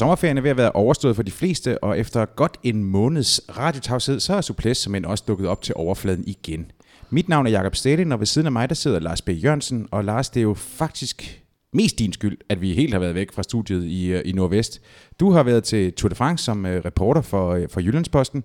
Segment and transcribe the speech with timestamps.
[0.00, 4.20] Sommerferien er ved at være overstået for de fleste, og efter godt en måneds radiotavshed,
[4.20, 6.70] så er Suples som end også dukket op til overfladen igen.
[7.10, 9.28] Mit navn er Jakob Stalin, og ved siden af mig, der sidder Lars B.
[9.28, 9.88] Jørgensen.
[9.90, 11.42] Og Lars, det er jo faktisk
[11.72, 14.80] mest din skyld, at vi helt har været væk fra studiet i, øh, i Nordvest.
[15.20, 18.44] Du har været til Tour de France som uh, reporter for, uh, for Jyllandsposten.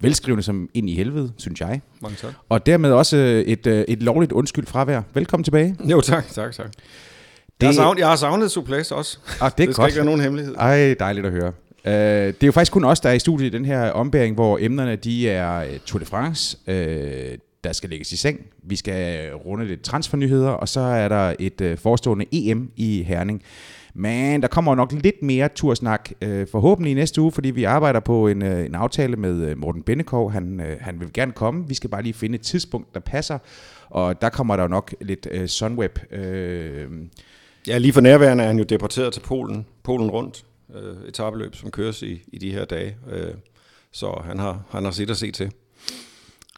[0.00, 1.80] Velskrivende som ind i helvede, synes jeg.
[2.02, 2.32] Mange tak.
[2.48, 3.16] Og dermed også
[3.46, 5.02] et, uh, et lovligt undskyld fravær.
[5.14, 5.76] Velkommen tilbage.
[5.90, 6.72] Jo, tak, tak, tak.
[7.60, 7.66] Det...
[7.66, 9.18] Jeg, har savnet, jeg har savnet Suples også.
[9.40, 9.88] Ah, det, er det skal godt.
[9.88, 10.54] ikke være nogen hemmelighed.
[10.58, 11.52] Ej, dejligt at høre.
[11.86, 14.34] Uh, det er jo faktisk kun os, der er i studiet i den her ombæring,
[14.34, 16.74] hvor emnerne de er uh, Tour de France, uh,
[17.64, 18.40] der skal lægges i seng.
[18.62, 23.42] Vi skal runde lidt transfernyheder, og så er der et uh, forestående EM i Herning.
[23.94, 28.00] Men der kommer nok lidt mere tursnak uh, forhåbentlig i næste uge, fordi vi arbejder
[28.00, 30.32] på en, uh, en aftale med uh, Morten Bennekov.
[30.32, 31.68] Han, uh, han vil gerne komme.
[31.68, 33.38] Vi skal bare lige finde et tidspunkt, der passer.
[33.90, 35.98] Og der kommer der jo nok lidt uh, Sunweb.
[36.12, 36.18] Uh,
[37.66, 41.70] Ja, lige for nærværende er han jo deporteret til Polen, Polen rundt, øh, etabeløb, som
[41.70, 42.96] køres i, i de her dage.
[43.10, 43.34] Øh,
[43.92, 45.52] så han har, han har set at se til.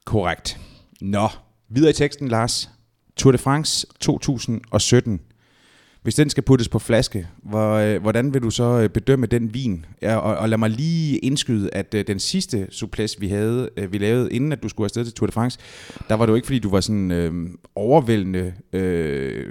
[0.05, 0.59] Korrekt.
[1.01, 1.29] Nå,
[1.69, 2.71] videre i teksten, Lars.
[3.17, 5.21] Tour de France 2017.
[6.07, 9.55] Hvis den skal puttes på flaske, hvor, øh, hvordan vil du så øh, bedømme den
[9.55, 9.87] vin?
[10.03, 13.99] Ja, og, og lad mig lige indskyde, at øh, den sidste suples, vi havde, vi
[13.99, 15.59] lavede, inden at du skulle afsted til Tour de France,
[16.09, 17.33] der var det jo ikke, fordi du var sådan øh,
[17.75, 19.45] overvældende øh,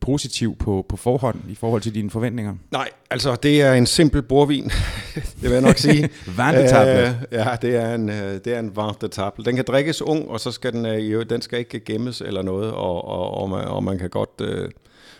[0.00, 2.54] positiv på, på forhånd i forhold til dine forventninger.
[2.70, 4.64] Nej, altså det er en simpel bordvin,
[5.14, 6.02] det vil jeg nok sige.
[6.26, 7.08] Vin de table.
[7.08, 9.44] Øh, ja, det er en, det er en vin de table.
[9.44, 12.42] Den kan drikkes ung, og så skal den, øh, jo, den skal ikke gemmes eller
[12.42, 14.40] noget, og, og, og, man, og man kan godt...
[14.40, 14.68] Øh,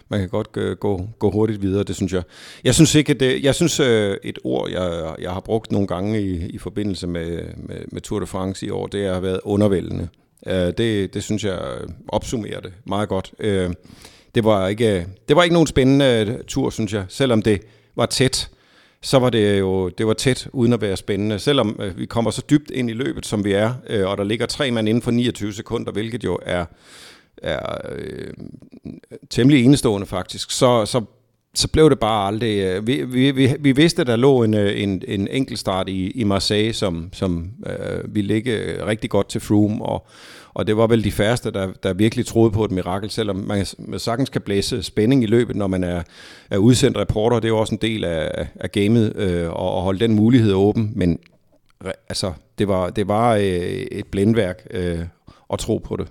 [0.09, 2.23] man kan godt øh, gå, gå hurtigt videre, det synes jeg.
[2.65, 5.87] Jeg synes ikke, at det, jeg synes øh, et ord, jeg, jeg har brugt nogle
[5.87, 9.41] gange i, i forbindelse med, med, med Tour de France i år, det har været
[9.45, 10.09] undervældende.
[10.47, 11.59] Øh, det, det synes jeg
[12.09, 13.33] opsummerer det meget godt.
[13.39, 13.71] Øh,
[14.35, 17.61] det var ikke, det var ikke nogen spændende øh, tur, synes jeg, selvom det
[17.97, 18.51] var tæt
[19.07, 21.39] så var det jo det var tæt uden at være spændende.
[21.39, 24.25] Selvom øh, vi kommer så dybt ind i løbet, som vi er, øh, og der
[24.25, 26.65] ligger tre mand inden for 29 sekunder, hvilket jo er
[27.43, 28.33] er øh,
[29.31, 31.05] temmelig enestående faktisk, så, så,
[31.55, 32.59] så blev det bare aldrig...
[32.59, 36.11] Øh, vi, vi, vi, vi vidste, at der lå en, øh, en, en enkeltstart i,
[36.11, 40.07] i Marseille, som, som øh, ville ligge øh, rigtig godt til Froome, og,
[40.55, 43.67] og det var vel de færreste, der, der virkelig troede på et mirakel, selvom man,
[43.79, 46.03] man sagtens kan blæse spænding i løbet, når man er,
[46.51, 47.37] er udsendt reporter.
[47.37, 50.93] Det er jo også en del af, af gamet øh, at holde den mulighed åben,
[50.95, 51.19] men
[52.09, 55.01] altså, det var, det var øh, et blændværk øh,
[55.53, 56.09] at tro på det.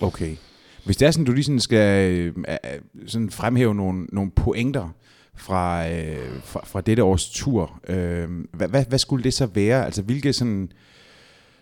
[0.00, 0.36] Okay.
[0.84, 4.88] Hvis det er sådan, du lige sådan skal øh, øh, sådan fremhæve nogle, nogle pointer
[5.34, 9.84] fra, øh, fra, fra dette års tur, øh, hvad, hvad, hvad skulle det så være?
[9.84, 10.72] Altså hvilke sådan,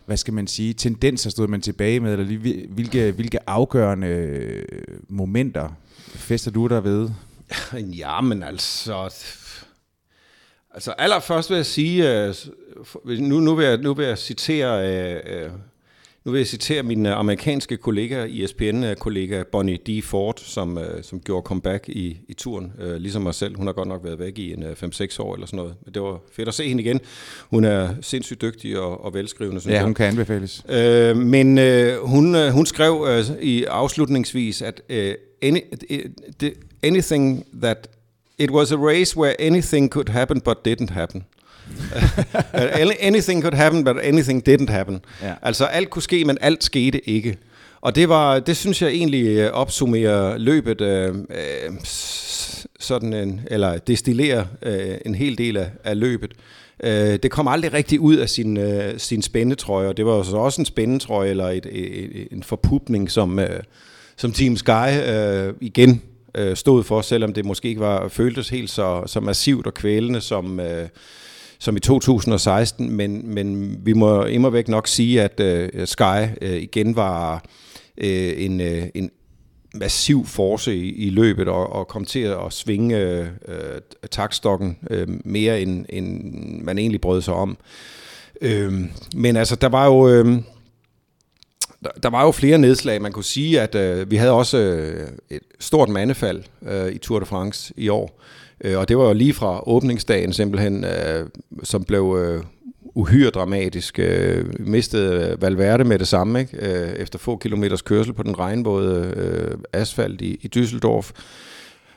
[0.06, 4.64] hvad skal man sige, tendenser stod man tilbage med, eller hvilke, hvilke afgørende øh,
[5.08, 5.68] momenter
[6.08, 7.10] fester du der ved?
[7.98, 9.14] Ja, men altså...
[10.74, 12.34] Altså allerførst vil jeg sige, øh,
[13.04, 14.88] nu, nu, vil, jeg, nu vil jeg citere
[15.24, 15.50] øh,
[16.24, 20.02] nu vil jeg citere min øh, amerikanske kollega, ESPN-kollega Bonnie D.
[20.04, 23.56] Ford, som, øh, som gjorde comeback i, i turen, øh, ligesom mig selv.
[23.56, 25.74] Hun har godt nok været væk i en 5-6 år eller sådan noget.
[25.84, 27.00] Men det var fedt at se hende igen.
[27.50, 29.84] Hun er sindssygt dygtig og, og velskrivende, synes ja, jeg.
[29.84, 30.64] hun kan anbefales.
[30.68, 35.60] Øh, men øh, hun, øh, hun skrev øh, i afslutningsvis, at øh, any,
[36.82, 37.88] anything that
[38.38, 41.24] it was a race where anything could happen but didn't happen.
[43.00, 45.00] Anything could happen, but anything didn't happen.
[45.22, 45.32] Ja.
[45.42, 47.36] Altså alt kunne ske, men alt skete ikke.
[47.80, 51.74] Og det var, det synes jeg egentlig øh, opsummerer løbet øh, øh,
[52.80, 56.32] sådan en, eller destillerer øh, en hel del af, af løbet.
[56.84, 60.36] Øh, det kom aldrig rigtig ud af sin, øh, sin spændetrøje, og det var så
[60.36, 63.60] også en spændetrøje eller et, et, et, en forpupning, som, øh,
[64.16, 66.02] som Team Sky øh, igen
[66.34, 70.20] øh, stod for, selvom det måske ikke var føltes helt så, så massivt og kvælende
[70.20, 70.60] som...
[70.60, 70.88] Øh,
[71.58, 76.56] som i 2016, men, men vi må immer væk nok sige, at øh, Sky øh,
[76.56, 77.44] igen var
[77.98, 79.10] øh, en, øh, en
[79.74, 85.08] massiv force i, i løbet og, og kom til at svinge øh, øh takstokken øh,
[85.24, 86.32] mere end, end
[86.62, 87.56] man egentlig brød sig om.
[88.40, 88.72] Øh,
[89.16, 90.08] men altså, der var jo...
[90.08, 90.36] Øh,
[92.02, 93.02] der var jo flere nedslag.
[93.02, 97.20] Man kunne sige, at øh, vi havde også øh, et stort mandefald øh, i Tour
[97.20, 98.20] de France i år.
[98.64, 101.26] Øh, og det var jo lige fra åbningsdagen simpelthen, øh,
[101.62, 102.44] som blev øh,
[102.94, 103.98] uhyre dramatisk.
[103.98, 106.56] Øh, mistede øh, Valverde med det samme, ikke?
[106.60, 111.10] Øh, efter få kilometers kørsel på den regnvåde øh, asfalt i, i Düsseldorf.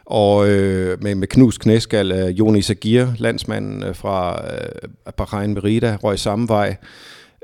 [0.05, 5.53] Og øh, med, med knus knæskal af øh, Joni Sagir, landsmanden øh, fra øh, Bahrain
[5.53, 6.75] Merida, røg samme vej.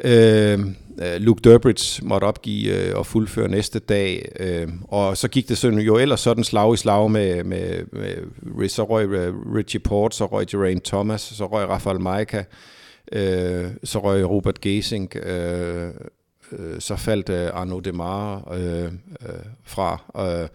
[0.04, 5.50] Øhm, øh, Luke Durbridge måtte opgive øh, og fuldføre næste dag, øh, og så gik
[5.50, 7.84] det sådan, jo ellers sådan slag i slag med, med,
[8.42, 12.44] med så røg øh, Richie Port, så røg Geraint Thomas, så røg Rafael Maika,
[13.12, 15.90] øh, så røg Robert Gesink, øh,
[16.52, 18.90] øh, så faldt øh, Arnaud Demare øh, øh,
[19.64, 20.48] fra, øh,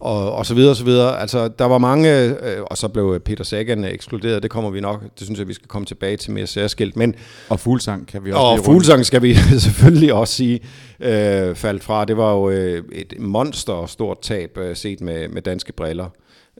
[0.00, 1.20] og, og så videre, og så videre.
[1.20, 5.02] Altså, der var mange, øh, og så blev Peter Sagan ekskluderet, det kommer vi nok,
[5.02, 6.96] det synes jeg, vi skal komme tilbage til mere særskilt.
[6.96, 7.14] Men,
[7.48, 9.34] og Fuglsang kan vi også Og Fuglsang skal vi
[9.66, 10.60] selvfølgelig også sige,
[11.00, 12.04] øh, faldt fra.
[12.04, 16.08] Det var jo øh, et monster stort tab, øh, set med, med danske briller.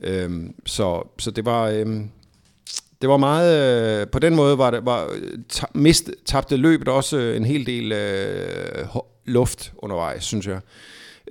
[0.03, 0.29] Øh,
[0.65, 1.67] så, så det var...
[1.67, 1.85] Øh,
[3.01, 5.09] det var meget, øh, på den måde var det, var,
[5.73, 8.85] mist, tabte løbet også en hel del øh,
[9.25, 10.59] luft undervejs, synes jeg.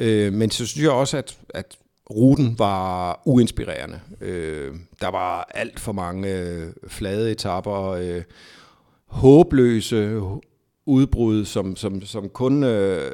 [0.00, 1.76] Øh, men så synes jeg også, at, at
[2.10, 4.00] ruten var uinspirerende.
[4.20, 8.22] Øh, der var alt for mange øh, flade etapper, øh,
[9.06, 10.20] håbløse
[10.86, 13.10] udbrud, som, som, som kun øh,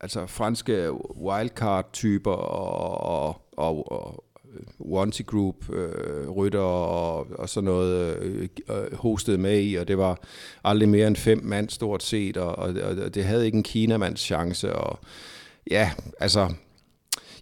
[0.00, 4.24] altså franske wildcard-typer og, og, og, og
[4.80, 9.88] Wanty Group øh, rytter og, og sådan noget øh, øh hostede hostet med i, og
[9.88, 10.18] det var
[10.64, 12.74] aldrig mere end fem mand stort set, og, og,
[13.04, 14.98] og det havde ikke en Kinamands chance, og
[15.70, 16.48] ja, altså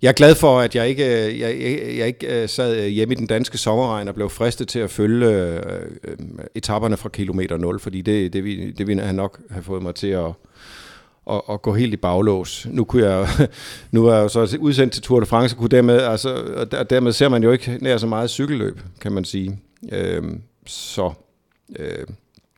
[0.02, 2.86] jeg er glad for, at jeg ikke, øh, jeg, jeg, jeg ikke øh, sad øh,
[2.86, 6.18] hjemme i den danske sommerregn og blev fristet til at følge øh,
[6.54, 9.94] etaperne fra kilometer 0, fordi det, det, det, det ville han nok have fået mig
[9.94, 10.26] til at,
[11.30, 12.66] at, at gå helt i baglås.
[12.70, 13.28] Nu, kunne jeg,
[13.92, 16.34] nu er jeg jo så udsendt til Tour de France, kunne dermed, altså,
[16.72, 19.58] og dermed ser man jo ikke nær så meget cykelløb, kan man sige.
[19.92, 20.22] Øh,
[20.66, 21.12] så...
[21.78, 22.06] Øh,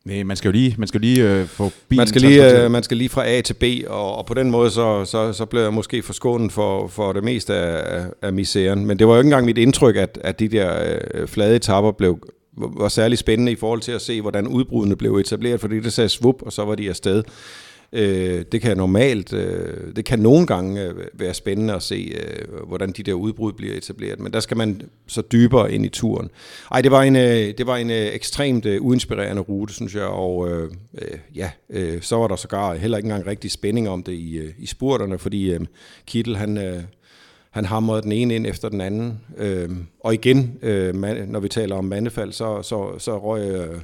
[0.09, 2.71] Nej, man skal jo lige, man skal lige øh, få bilen man skal lige, øh,
[2.71, 5.45] man skal lige fra A til B, og, og på den måde så, så, så
[5.45, 8.85] blev jeg måske forskånet for, for det meste af, af misæren.
[8.85, 11.91] Men det var jo ikke engang mit indtryk, at, at de der øh, flade etapper
[11.91, 12.19] blev,
[12.57, 16.09] var særlig spændende i forhold til at se, hvordan udbrudene blev etableret, fordi det sagde
[16.09, 17.23] svup, og så var de afsted.
[17.93, 22.67] Øh, det kan normalt, øh, det kan nogle gange øh, være spændende at se, øh,
[22.67, 26.29] hvordan de der udbrud bliver etableret, men der skal man så dybere ind i turen.
[26.71, 30.03] Ej, det var en, øh, det var en øh, ekstremt øh, uinspirerende rute, synes jeg,
[30.05, 30.71] og øh,
[31.01, 34.37] øh, ja, øh, så var der sågar heller ikke engang rigtig spænding om det i,
[34.37, 35.59] øh, i spurterne, fordi øh,
[36.05, 36.57] Kittel, han...
[36.57, 36.83] Øh,
[37.49, 39.19] han hamrede den ene ind efter den anden.
[39.37, 39.69] Øh,
[39.99, 43.81] og igen, øh, man, når vi taler om mandefald, så, så, så røg øh,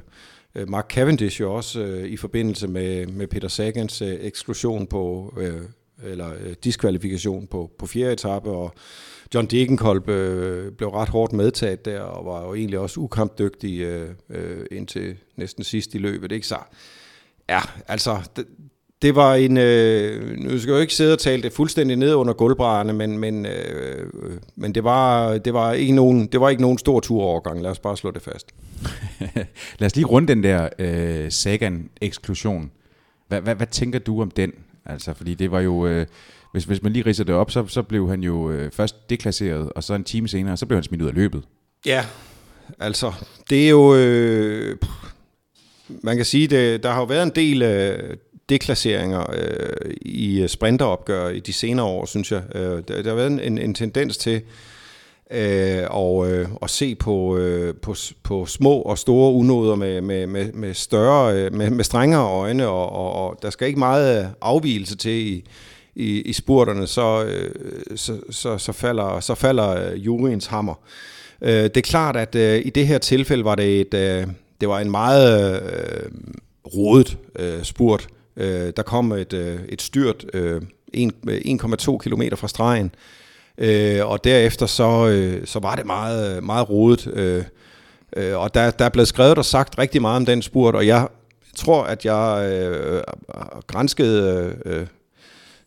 [0.56, 5.34] Øh, Mark Cavendish jo også øh, i forbindelse med, med Peter Sagans øh, eksklusion på,
[5.38, 5.60] øh,
[6.02, 8.74] eller øh, diskvalifikation på, på fjerde etape, og
[9.34, 14.10] John Degenkolb øh, blev ret hårdt medtaget der, og var jo egentlig også ukampdygtig øh,
[14.30, 16.32] øh, indtil næsten sidst i løbet.
[16.32, 16.58] Ikke så?
[17.48, 18.46] Ja, altså, det,
[19.02, 22.14] det var en, øh, nu skal jeg jo ikke sidde og tale det fuldstændig ned
[22.14, 24.10] under gulvbrædderne, men, men, øh,
[24.56, 27.78] men det, var, det, var ikke nogen, det var ikke nogen stor turovergang, lad os
[27.78, 28.46] bare slå det fast.
[29.78, 32.70] lad os lige runde den der øh, Sagan-eksklusion.
[33.28, 34.52] Hvad, hvad, hvad tænker du om den?
[34.86, 36.06] Altså, fordi det var jo, øh,
[36.52, 39.72] hvis, hvis man lige ridser det op, så, så blev han jo øh, først deklasseret,
[39.72, 41.42] og så en time senere, så blev han smidt ud af løbet.
[41.86, 42.04] Ja,
[42.78, 43.12] altså,
[43.50, 43.94] det er jo...
[43.96, 44.76] Øh,
[45.88, 48.16] man kan sige, det, der har jo været en del øh,
[48.48, 52.42] deklasseringer øh, i øh, sprinteropgør i de senere år, synes jeg.
[52.54, 54.42] Øh, der, der har været en, en tendens til
[55.30, 60.26] øh, og, øh, at se på, øh, på, på små og store unoder med, med,
[60.26, 64.24] med, med større, øh, med, med strengere øjne, og, og, og der skal ikke meget
[64.24, 65.44] øh, afvielse til i,
[65.94, 67.50] i, i spurterne, så, øh,
[67.96, 70.74] så, så, så, falder, så falder juryens hammer.
[71.42, 74.26] Øh, det er klart, at øh, i det her tilfælde var det et, øh,
[74.60, 76.10] det var en meget øh,
[76.74, 80.62] rodet øh, spurt, Øh, der kom et, øh, et styrt øh,
[80.96, 82.94] 1,2 øh, km fra stregen,
[83.58, 87.06] øh, og derefter så, øh, så var det meget, meget rodet.
[87.12, 87.44] Øh,
[88.16, 90.86] øh, og der, der er blevet skrevet og sagt rigtig meget om den spurt, og
[90.86, 91.08] jeg
[91.56, 93.02] tror, at jeg øh,
[93.66, 94.86] grænskede øh,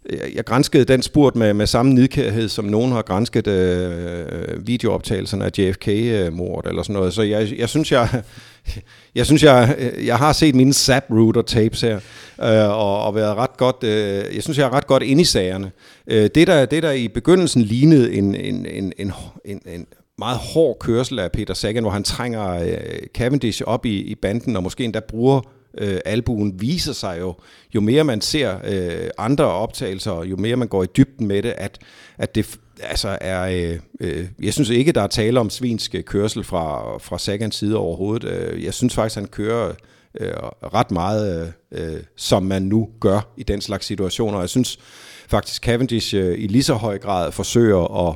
[0.06, 5.46] Øh, jeg granskede den spurt med, med samme nidkærhed, som nogen har grænsket øh, videooptagelserne
[5.46, 7.14] af JFK-mordet eller sådan noget.
[7.14, 8.24] Så jeg, jeg synes, jeg,
[9.16, 11.96] jeg synes, jeg, jeg har set mine Zapruder tapes her,
[12.42, 15.26] øh, og, og været ret godt, øh, jeg synes, jeg er ret godt inde i
[15.26, 15.72] sagerne.
[16.08, 19.14] Øh, det, der, det, der i begyndelsen lignede en, en, en, en,
[19.46, 19.86] en, en
[20.18, 22.78] meget hård kørsel af Peter Sagan, hvor han trænger øh,
[23.14, 25.42] Cavendish op i, i banden, og måske endda bruger
[25.78, 27.36] øh, albuen viser sig jo,
[27.76, 31.54] jo mere man ser øh, andre optagelser, jo mere man går i dybden med det,
[31.58, 31.80] at,
[32.18, 36.04] at det altså er, øh, øh, jeg synes ikke, der er tale om svinsk øh,
[36.04, 38.30] kørsel fra, fra Sagans side overhovedet.
[38.30, 39.74] Øh, jeg synes faktisk, han kører
[40.20, 40.34] øh,
[40.74, 44.40] ret meget, øh, øh, som man nu gør i den slags situationer.
[44.40, 44.80] Jeg synes
[45.28, 48.16] faktisk, Cavendish øh, i lige så høj grad forsøger at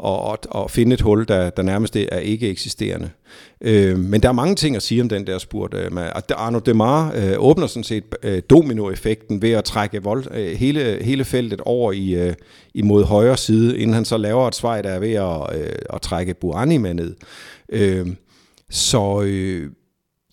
[0.00, 3.10] og, og, og finde et hul, der, der nærmest er ikke eksisterende.
[3.60, 5.74] Øh, men der er mange ting at sige om den der spurt.
[5.74, 5.90] Øh,
[6.36, 11.24] Arno Demar øh, åbner sådan set øh, dominoeffekten ved at trække vold, øh, hele, hele
[11.24, 12.34] feltet over i, øh,
[12.74, 16.00] imod højre side, inden han så laver et svej, der er ved at, øh, at
[16.02, 17.14] trække Buani med ned.
[17.68, 18.06] Øh,
[18.70, 19.22] så...
[19.22, 19.70] Øh,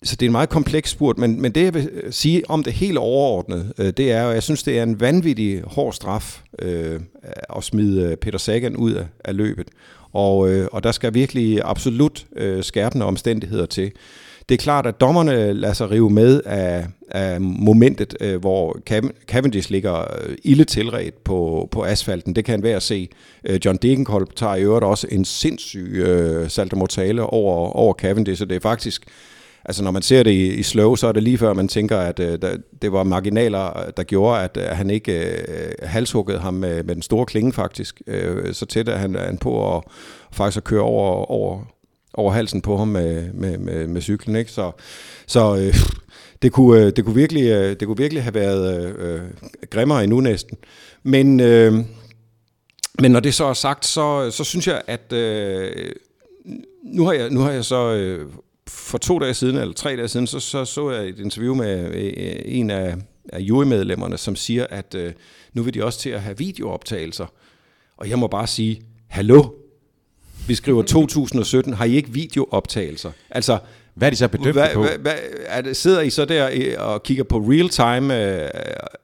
[0.02, 2.64] så det er en meget kompleks spurt, men, men det jeg vil øh, sige om
[2.64, 6.42] det helt overordnet, øh, det er, at jeg synes, det er en vanvittig hård straf
[6.58, 7.00] øh,
[7.56, 9.68] at smide øh, Peter Sagan ud af, af løbet.
[10.12, 13.92] Og, øh, og der skal virkelig absolut øh, skærpende omstændigheder til.
[14.48, 18.78] Det er klart, at dommerne lader sig rive med af, af momentet, øh, hvor
[19.26, 22.36] Cavendish ligger øh, ille tilret på, på asfalten.
[22.36, 23.08] Det kan være at se.
[23.64, 28.56] John Degenkolb tager i øvrigt også en sindssyg øh, saltomortale over, over Cavendish, så det
[28.56, 29.04] er faktisk
[29.68, 31.98] altså når man ser det i, i slow, så er det lige før man tænker,
[31.98, 36.38] at øh, der, det var marginaler, øh, der gjorde, at øh, han ikke øh, halshuggede
[36.38, 38.02] ham med, med den store klinge faktisk.
[38.06, 39.82] Øh, så tæt er han, han på at
[40.32, 41.64] faktisk at køre over, over,
[42.14, 44.36] over halsen på ham med, med, med, med cyklen.
[44.36, 44.52] Ikke?
[44.52, 44.72] Så,
[45.26, 45.74] så øh,
[46.42, 49.20] det, kunne, øh, det, kunne virkelig, øh, det kunne virkelig have været øh,
[49.70, 50.58] grimmere endnu næsten.
[51.02, 51.72] Men, øh,
[53.00, 55.92] men når det så er sagt, så, så synes jeg, at øh,
[56.84, 58.26] nu, har jeg, nu har jeg så øh,
[58.68, 61.94] for to dage siden, eller tre dage siden, så så, så jeg et interview med
[61.94, 62.96] øh, en af,
[63.32, 65.12] af jurymedlemmerne, som siger, at øh,
[65.52, 67.26] nu vil de også til at have videooptagelser.
[67.96, 69.44] Og jeg må bare sige, hallo,
[70.46, 73.10] vi skriver 2017, har I ikke videooptagelser?
[73.30, 73.58] Altså,
[73.98, 74.86] hvad er de så bedømt hvad, på?
[75.00, 75.12] Hvad,
[75.46, 78.48] er det, sidder I så der og kigger på real time, øh,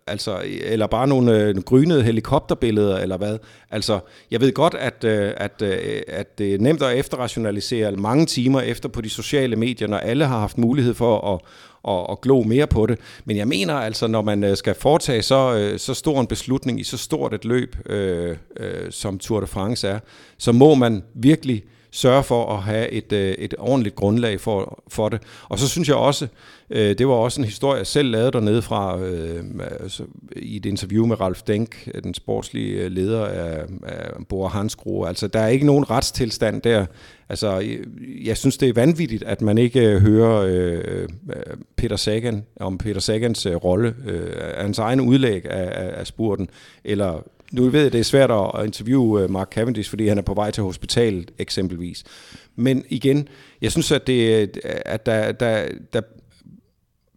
[0.06, 3.38] altså, eller bare nogle øh, grynede helikopterbilleder, eller hvad?
[3.70, 8.26] Altså, jeg ved godt, at, øh, at, øh, at det er nemt at efterrationalisere mange
[8.26, 11.40] timer efter på de sociale medier, når alle har haft mulighed for at,
[11.84, 12.98] og, og glo mere på det.
[13.24, 16.80] Men jeg mener altså, når man øh, skal foretage så, øh, så stor en beslutning
[16.80, 19.98] i så stort et løb, øh, øh, som Tour de France er,
[20.38, 25.08] så må man virkelig sørge for at have et, øh, et ordentligt grundlag for, for
[25.08, 25.20] det.
[25.48, 26.26] Og så synes jeg også,
[26.70, 29.44] øh, det var også en historie, jeg selv lavede dernede fra øh,
[29.80, 30.02] altså,
[30.36, 35.04] i et interview med Ralf Denk, den sportslige øh, leder af, af Bora Hansgro.
[35.04, 36.86] Altså, der er ikke nogen retstilstand der.
[37.28, 37.78] Altså, jeg,
[38.24, 41.08] jeg synes, det er vanvittigt, at man ikke hører øh,
[41.76, 46.48] Peter Sagan om Peter Sagans øh, rolle, øh, hans egen udlæg af, af, af spurten,
[46.84, 47.22] eller
[47.54, 50.34] nu ved jeg, det er svært at interviewe øh, Mark Cavendish, fordi han er på
[50.34, 52.04] vej til hospitalet eksempelvis.
[52.56, 53.28] Men igen,
[53.62, 56.00] jeg synes, at, det, at der, der, der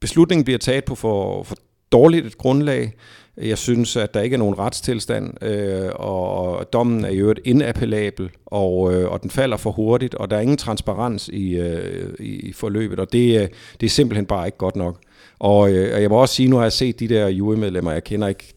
[0.01, 1.55] beslutningen bliver taget på for, for
[1.91, 2.93] dårligt et grundlag.
[3.37, 8.29] Jeg synes, at der ikke er nogen retstilstand, øh, og dommen er i øvrigt inappellabel,
[8.45, 12.53] og, øh, og den falder for hurtigt, og der er ingen transparens i, øh, i
[12.53, 13.47] forløbet, og det, øh,
[13.81, 14.99] det er simpelthen bare ikke godt nok.
[15.39, 18.03] Og, øh, og jeg må også sige, nu har jeg set de der jurymedlemmer, jeg
[18.03, 18.53] kender ikke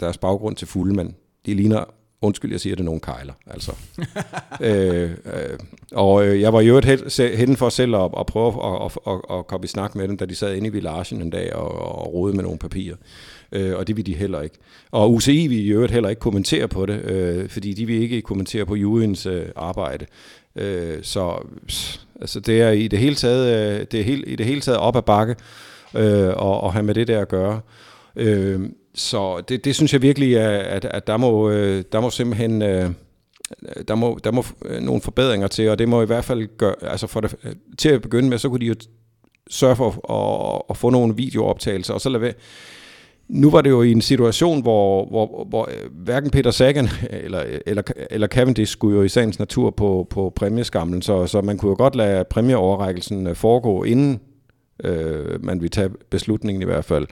[0.00, 1.14] deres baggrund til fulde, men
[1.46, 1.84] de ligner,
[2.22, 3.32] undskyld, jeg siger det, nogle kejler.
[3.46, 3.72] Altså.
[4.60, 5.58] øh, øh,
[5.92, 6.80] og øh, jeg var jo
[7.16, 10.16] hen for selv at, at prøve at, at, at, at komme i snak med dem,
[10.16, 12.96] da de sad inde i villagen en dag og, og rode med nogle papirer.
[13.52, 14.56] Øh, og det vil de heller ikke.
[14.90, 18.22] Og UCI vil i øvrigt heller ikke kommentere på det, øh, fordi de vil ikke
[18.22, 20.06] kommentere på juryens øh, arbejde.
[20.56, 21.46] Øh, så
[22.20, 24.78] altså, det er i det hele taget, øh, det er helt, i det hele taget
[24.78, 25.36] op ad bakke
[25.94, 27.60] øh, og, og have med det der at gøre.
[28.16, 28.60] Øh,
[28.94, 31.50] så det, det synes jeg virkelig, at, at øh, øh, der, må,
[31.92, 32.60] der må simpelthen
[33.88, 34.44] der må, der må
[34.80, 37.36] nogle forbedringer til, og det må i hvert fald gøre, altså for det,
[37.78, 38.74] til at begynde med, så kunne de jo
[39.50, 42.32] sørge for at, at, at få nogle videooptagelser, og så lade være.
[43.28, 47.82] Nu var det jo i en situation, hvor, hvor, hvor hverken Peter Sagan eller, eller,
[48.10, 51.76] eller Cavendish skulle jo i sagens natur på, på præmieskamlen, så, så man kunne jo
[51.76, 54.20] godt lade præmieoverrækkelsen foregå, inden
[54.84, 57.06] øh, man ville tage beslutningen i hvert fald.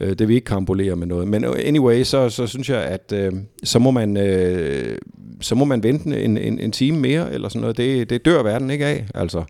[0.00, 1.28] Øh, det vil ikke kampolere med noget.
[1.28, 3.32] Men anyway, så, så synes jeg, at øh,
[3.64, 4.98] så, må man, øh,
[5.40, 7.76] så må man vente en, en, en time mere, eller sådan noget.
[7.76, 9.44] Det, det dør verden ikke af, altså.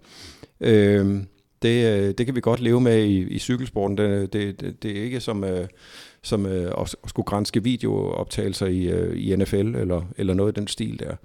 [0.60, 1.16] Øh,
[1.62, 3.98] det, øh, det kan vi godt leve med i, i cykelsporten.
[3.98, 5.68] Det, det, det er ikke som, øh,
[6.22, 10.68] som øh, at, skulle grænske videooptagelser i, øh, i NFL eller, eller noget i den
[10.68, 11.16] stil der.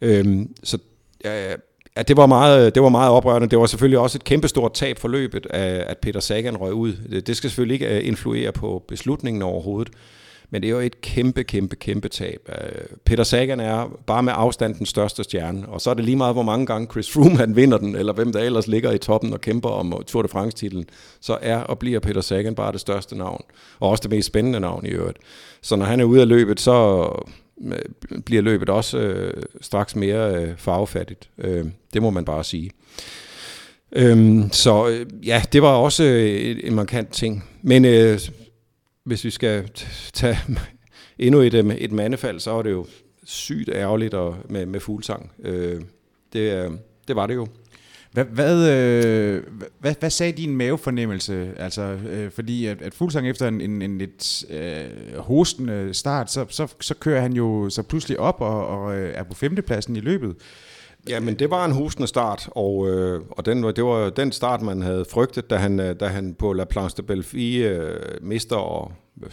[0.00, 0.78] Øh, så
[1.24, 1.54] ja,
[1.96, 3.48] Ja, det var, meget, det var meget oprørende.
[3.48, 6.92] Det var selvfølgelig også et kæmpestort tab for løbet, at Peter Sagan røg ud.
[7.26, 9.92] Det skal selvfølgelig ikke øh, influere på beslutningen overhovedet,
[10.50, 12.48] men det er jo et kæmpe, kæmpe, kæmpe tab.
[12.48, 16.16] Øh, Peter Sagan er bare med afstand den største stjerne, og så er det lige
[16.16, 18.98] meget, hvor mange gange Chris Froome han vinder den, eller hvem der ellers ligger i
[18.98, 20.84] toppen og kæmper om Tour de France-titlen,
[21.20, 23.42] så er og bliver Peter Sagan bare det største navn,
[23.80, 25.18] og også det mest spændende navn i øvrigt.
[25.62, 27.08] Så når han er ude af løbet, så
[28.24, 31.30] bliver løbet også øh, straks mere øh, farvefattigt.
[31.38, 32.70] Øh, det må man bare sige.
[33.92, 37.44] Øhm, så øh, ja, det var også øh, en markant ting.
[37.62, 38.20] Men øh,
[39.04, 39.70] hvis vi skal
[40.12, 40.38] tage
[41.18, 42.86] endnu et, øh, et mandefald, så er det jo
[43.24, 45.30] sygt ærgerligt og, med, med fuglsang.
[45.44, 45.80] Øh,
[46.32, 47.46] det, det var det jo.
[48.16, 49.42] Hvad, hvad, øh,
[49.78, 51.52] hvad, hvad sagde din mavefornemmelse?
[51.56, 56.46] Altså, øh, fordi at, at Fuglsang efter en, en, en lidt øh, hostende start, så,
[56.48, 60.00] så, så kører han jo så pludselig op og, og øh, er på femtepladsen i
[60.00, 60.36] løbet.
[61.08, 64.62] Ja, men det var en hostende start, og, øh, og den, det var den start,
[64.62, 68.56] man havde frygtet, da han, øh, da han på La Planche de Belfi øh, mister
[68.56, 68.92] over,
[69.24, 69.30] øh,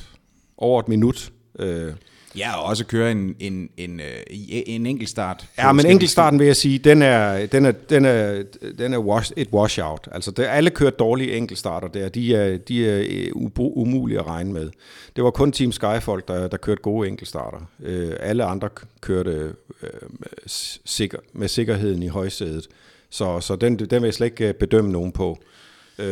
[0.57, 1.31] over et minut.
[1.59, 1.93] Øh,
[2.37, 4.05] Ja, og også køre en, en, en, øh,
[4.47, 5.45] en enkelt start.
[5.57, 8.43] Ja, men enkeltstarten vil jeg sige, den er, den er, den er,
[8.77, 10.07] den er wash, et washout.
[10.11, 12.09] Altså, det, alle kører dårlige enkeltstarter der.
[12.09, 14.69] De er, de er øh, umulige at regne med.
[15.15, 17.57] Det var kun Team Skyfolk, der, der kørte gode enkeltstarter.
[17.79, 18.69] Uh, alle andre
[19.01, 19.87] kørte uh,
[20.85, 22.67] sikker, med sikkerheden i højsædet.
[23.09, 25.37] Så, så den, den vil jeg slet ikke bedømme nogen på.
[25.99, 26.05] Uh,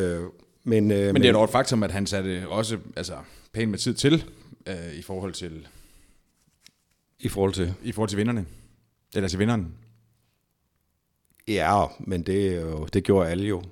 [0.63, 3.13] men, men det er jo et faktum, at han satte også altså,
[3.53, 4.23] pænt med tid til
[4.97, 5.51] i forhold til
[7.21, 7.73] i forhold til?
[7.83, 8.45] I forhold til vinderne.
[9.15, 9.73] Eller til vinderen.
[11.47, 12.63] Ja, men det,
[12.93, 13.63] det gjorde alle jo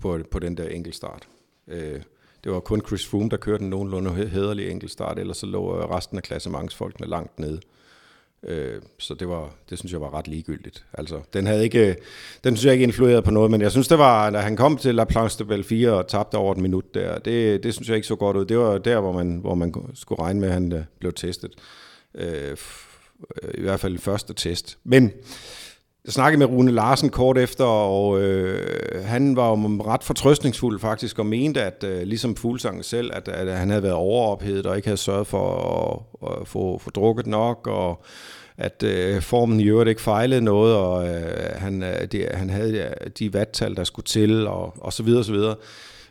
[0.00, 1.28] på, på den der enkeltstart.
[1.68, 2.00] Øh,
[2.44, 6.16] det var kun Chris Froome, der kørte en nogenlunde hederlig enkeltstart, ellers så lå resten
[6.16, 7.60] af klassementsfolkene langt nede.
[8.42, 10.84] Øh, så det var, det synes jeg var ret ligegyldigt.
[10.92, 11.96] Altså, den havde ikke,
[12.44, 14.76] den synes jeg ikke influeret på noget, men jeg synes det var, da han kom
[14.76, 17.88] til La Planche de Belle 4 og tabte over et minut der, det, det synes
[17.88, 18.44] jeg ikke så godt ud.
[18.44, 21.54] Det var der, hvor man, hvor man skulle regne med, at han øh, blev testet
[22.18, 22.56] Øh,
[23.42, 24.78] øh, i hvert fald første test.
[24.84, 25.12] Men
[26.04, 29.56] jeg snakkede med Rune Larsen kort efter, og øh, han var jo
[29.86, 33.94] ret fortrøstningsfuld faktisk, og mente, at øh, ligesom Fuglsangen selv, at, at han havde været
[33.94, 35.54] overophedet og ikke havde sørget for
[36.22, 38.04] at, at få, få drukket nok, og
[38.56, 43.10] at øh, formen i øvrigt ikke fejlede noget, og øh, han, øh, han havde øh,
[43.18, 45.56] de vattal, der skulle til, og, og så videre, og så videre.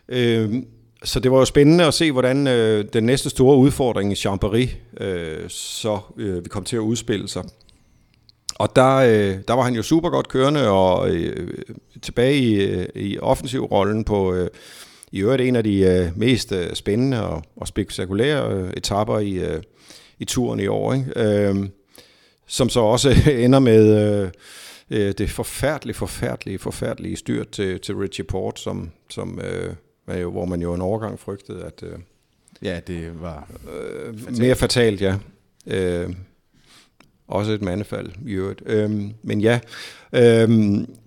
[0.08, 0.62] Øh,
[1.04, 4.68] så det var jo spændende at se, hvordan øh, den næste store udfordring i Chambéry
[5.04, 7.44] øh, så øh, vi kom til at udspille sig.
[8.54, 11.48] Og der, øh, der var han jo super godt kørende og øh,
[12.02, 14.48] tilbage i, øh, i offensivrollen på øh,
[15.12, 19.32] i øvrigt en af de øh, mest øh, spændende og, og spektakulære øh, etapper i,
[19.32, 19.62] øh,
[20.18, 20.94] i turen i år.
[20.94, 21.12] Ikke?
[21.16, 21.56] Øh,
[22.46, 23.14] som så også
[23.44, 24.30] ender med øh,
[24.90, 29.74] øh, det forfærdelige, forfærdelige, forfærdelige styrt til, til Richie Port, som, som øh,
[30.14, 31.82] hvor man jo en overgang frygtede, at...
[31.82, 31.98] Øh,
[32.62, 33.50] ja, det var...
[33.72, 34.38] Øh, fatalt.
[34.38, 35.16] Mere fatalt, ja.
[35.66, 36.10] Øh,
[37.28, 38.62] også et mandefald i øvrigt.
[38.66, 38.90] Øh,
[39.22, 39.60] men ja,
[40.12, 40.50] øh,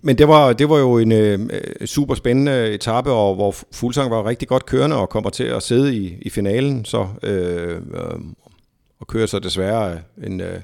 [0.02, 1.48] men det var, det var jo en øh,
[1.84, 5.96] super spændende etape, og hvor Fuglsang var rigtig godt kørende og kommer til at sidde
[5.96, 8.20] i, i finalen, så øh, øh,
[9.00, 10.60] og kører så desværre en, øh,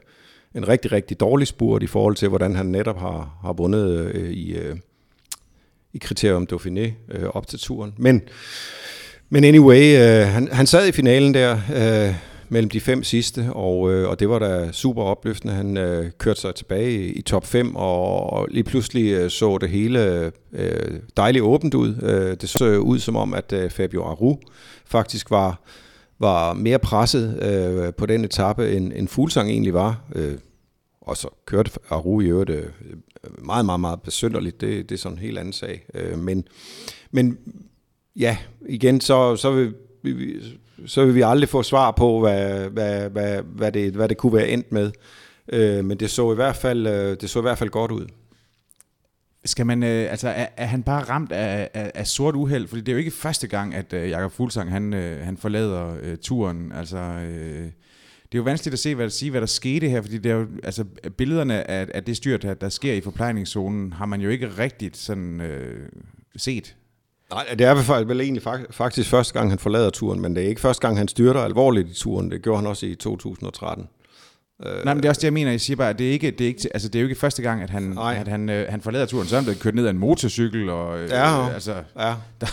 [0.54, 4.30] en rigtig, rigtig dårlig spurt i forhold til, hvordan han netop har, har vundet øh,
[4.30, 4.76] i, øh,
[5.98, 7.94] i Kriterium Dauphiné øh, op til turen.
[7.96, 8.22] Men,
[9.30, 12.14] men anyway, øh, han, han sad i finalen der øh,
[12.48, 15.54] mellem de fem sidste, og, øh, og det var da super opløftende.
[15.54, 19.58] Han øh, kørte sig tilbage i, i top 5, og, og lige pludselig øh, så
[19.58, 21.94] det hele øh, dejligt åbent ud.
[22.02, 24.36] Øh, det så ud som om, at øh, Fabio Aru
[24.86, 25.60] faktisk var
[26.20, 30.00] var mere presset øh, på den etape, end, end Fuglsang egentlig var.
[30.14, 30.34] Øh,
[31.00, 32.66] og så kørte Aru i øvrigt øh,
[33.38, 34.60] meget, meget, meget besynderligt.
[34.60, 35.86] Det, det er sådan en helt anden sag.
[35.94, 36.44] Øh, men,
[37.10, 37.38] men
[38.16, 38.36] ja,
[38.68, 40.36] igen, så, så, vil, vi,
[40.86, 44.34] så vil vi aldrig få svar på, hvad, hvad, hvad, hvad, det, hvad det kunne
[44.34, 44.90] være endt med.
[45.52, 48.06] Øh, men det så, i hvert fald, øh, det så i hvert fald godt ud.
[49.44, 52.68] Skal man, øh, altså, er, er han bare ramt af, af, af sort uheld?
[52.68, 55.96] Fordi det er jo ikke første gang, at øh, Jakob Fuglsang, han, øh, han forlader
[56.02, 56.72] øh, turen.
[56.72, 57.66] Altså, øh,
[58.32, 60.30] det er jo vanskeligt at se, hvad der, sige, hvad der skete her, fordi det
[60.30, 60.84] er jo, altså,
[61.16, 64.96] billederne af, af det styrt, der, der sker i forplejningszonen, har man jo ikke rigtigt
[64.96, 65.88] sådan, øh,
[66.36, 66.76] set.
[67.30, 70.60] Nej, det er vel egentlig faktisk første gang, han forlader turen, men det er ikke
[70.60, 72.30] første gang, han styrter alvorligt i turen.
[72.30, 73.88] Det gjorde han også i 2013.
[74.64, 75.50] Nej, men det er også det, jeg mener.
[75.50, 77.20] Jeg siger bare, at det er ikke, det er ikke, altså, det er jo ikke
[77.20, 79.26] første gang, at han, at han, øh, han forlader turen.
[79.26, 80.68] Så han blevet kørt ned af en motorcykel.
[80.68, 82.14] Og, øh, ja, altså, ja.
[82.40, 82.46] Der,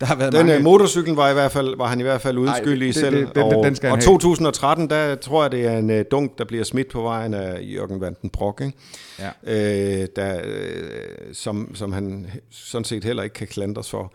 [0.00, 0.62] der har været den mange...
[0.62, 3.16] motorcyklen var, i hvert fald, var han i hvert fald udskyldig i selv.
[3.16, 6.38] Det, det, og, den skal og 2013, der tror jeg, det er en uh, dunk,
[6.38, 8.76] der bliver smidt på vejen af Jørgen Vanden Brock, ikke?
[9.18, 10.02] Ja.
[10.02, 10.82] Øh, der, øh,
[11.32, 14.12] som, som han sådan set heller ikke kan klandres for.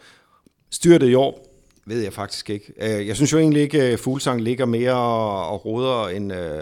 [0.71, 1.47] Styrtet i år,
[1.85, 2.73] ved jeg faktisk ikke.
[2.81, 4.95] Øh, jeg synes jo egentlig ikke, at Fuglsang ligger mere
[5.45, 6.61] og roder end, øh,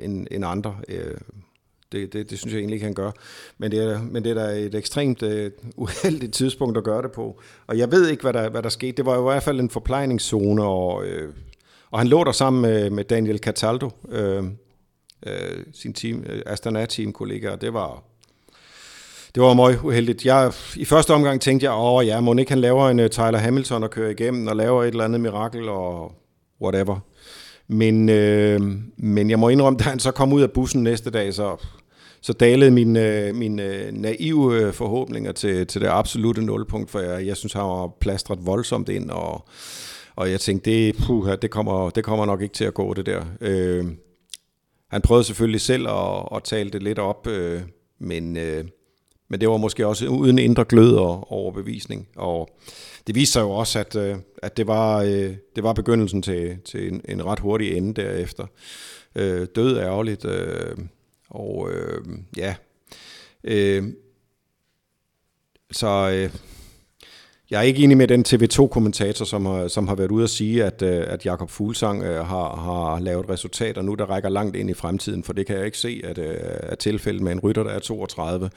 [0.00, 0.76] end, end andre.
[1.94, 3.10] Det, det, det synes jeg egentlig ikke, han gør.
[3.58, 5.30] Men det er, men det er da et ekstremt uh,
[5.76, 7.40] uheldigt tidspunkt at gøre det på.
[7.66, 8.92] Og jeg ved ikke, hvad der, hvad der skete.
[8.92, 11.32] Det var i hvert fald en forplejningszone, og, øh,
[11.90, 14.44] og han lå der sammen med, med Daniel Cataldo, øh,
[15.26, 18.02] øh, sin team, øh, Astana-team-kollega, og det var,
[19.34, 20.26] det var meget uheldigt.
[20.26, 23.38] Jeg, I første omgang tænkte jeg, åh ja, må ikke han laver en uh, Tyler
[23.38, 26.12] Hamilton og kører igennem og laver et eller andet mirakel og
[26.62, 26.98] whatever.
[27.68, 28.60] Men, øh,
[28.96, 31.56] men jeg må indrømme, da han så kom ud af bussen næste dag, så,
[32.24, 37.00] så dalede mine, øh, mine øh, naive øh, forhåbninger til, til det absolute nulpunkt, for
[37.00, 39.48] jeg, jeg synes, han var plastret voldsomt ind, og,
[40.16, 43.06] og jeg tænkte, det, puh, det, kommer, det kommer nok ikke til at gå, det
[43.06, 43.24] der.
[43.40, 43.84] Øh,
[44.90, 47.60] han prøvede selvfølgelig selv at, at tale det lidt op, øh,
[48.00, 48.64] men, øh,
[49.30, 52.08] men det var måske også uden indre glød og overbevisning.
[52.16, 52.48] Og
[53.06, 56.56] det viste sig jo også, at, øh, at det, var, øh, det var begyndelsen til,
[56.64, 58.46] til en, en ret hurtig ende derefter.
[59.14, 60.76] Øh, død ærgerligt, øh,
[61.34, 62.04] og øh,
[62.36, 62.54] ja...
[63.44, 63.84] Øh,
[65.70, 66.10] så...
[66.14, 66.30] Øh,
[67.50, 70.64] jeg er ikke enig med den TV2-kommentator, som har, som har været ude at sige,
[70.64, 74.70] at, øh, at Jakob Fuglsang øh, har, har lavet resultater nu, der rækker langt ind
[74.70, 77.62] i fremtiden, for det kan jeg ikke se, at øh, er tilfældet med en rytter,
[77.62, 78.50] der er 32.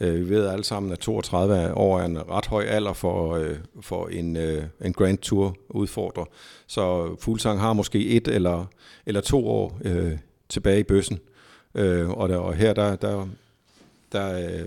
[0.00, 3.56] Øh, vi ved alle sammen, at 32 år er en ret høj alder for, øh,
[3.80, 6.24] for en, øh, en Grand Tour udfordrer.
[6.66, 8.64] Så Fuglsang har måske et eller,
[9.06, 10.12] eller to år øh,
[10.48, 11.18] tilbage i bøssen.
[11.74, 13.28] Øh, og, der, og her, der, der,
[14.12, 14.62] der,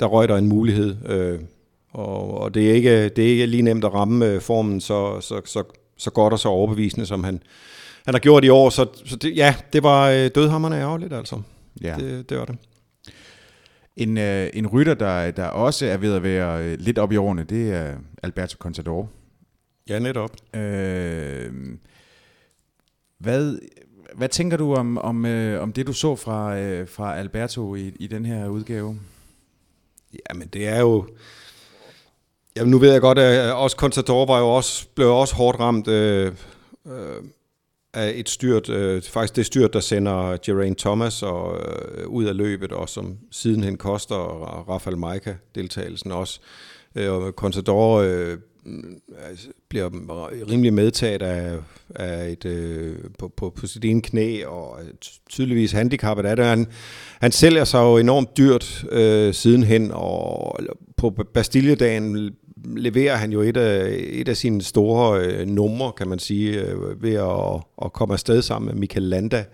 [0.00, 0.96] der røg der en mulighed.
[1.06, 1.40] Øh,
[1.90, 5.20] og, og det, er ikke, det er ikke lige nemt at ramme øh, formen så,
[5.20, 5.64] så, så,
[5.96, 7.42] så godt og så overbevisende, som han,
[8.04, 8.70] han har gjort i år.
[8.70, 11.42] Så, så det, ja, det var øh, dødhammerne ærgerligt altså.
[11.82, 11.96] Ja.
[11.98, 12.56] Det, det var det.
[13.96, 17.16] En, øh, en rytter, der, der også er ved at være øh, lidt op i
[17.16, 19.10] årene, det er Alberto Contador.
[19.88, 20.30] Ja, netop.
[20.56, 21.52] Øh,
[23.18, 23.58] hvad,
[24.14, 27.92] hvad tænker du om, om, øh, om det, du så fra, øh, fra Alberto i,
[28.00, 28.98] i den her udgave?
[30.30, 31.06] Jamen, det er jo...
[32.56, 35.60] Jamen, nu ved jeg godt, at øh, også Contador var jo også, blev også hårdt
[35.60, 36.32] ramt øh,
[36.86, 37.22] øh,
[37.94, 42.36] af et styrt, øh, faktisk det styrt, der sender Geraint Thomas og, øh, ud af
[42.36, 44.16] løbet, og som sidenhen koster
[44.68, 46.40] Rafael Maika deltagelsen også.
[46.94, 48.38] Øh, og Contador øh,
[49.28, 49.90] Altså, bliver
[50.50, 51.58] rimelig medtaget af,
[51.94, 54.88] af et, øh, på, på, på sit ene knæ, og øh,
[55.30, 56.44] tydeligvis handicappet er det.
[56.44, 56.66] Han,
[57.20, 60.58] han sælger sig jo enormt dyrt øh, sidenhen, og
[60.96, 62.34] på Bastilledagen
[62.76, 67.02] leverer han jo et af, et af sine store øh, numre, kan man sige, øh,
[67.02, 69.44] ved at, at komme afsted sammen med Michael Landa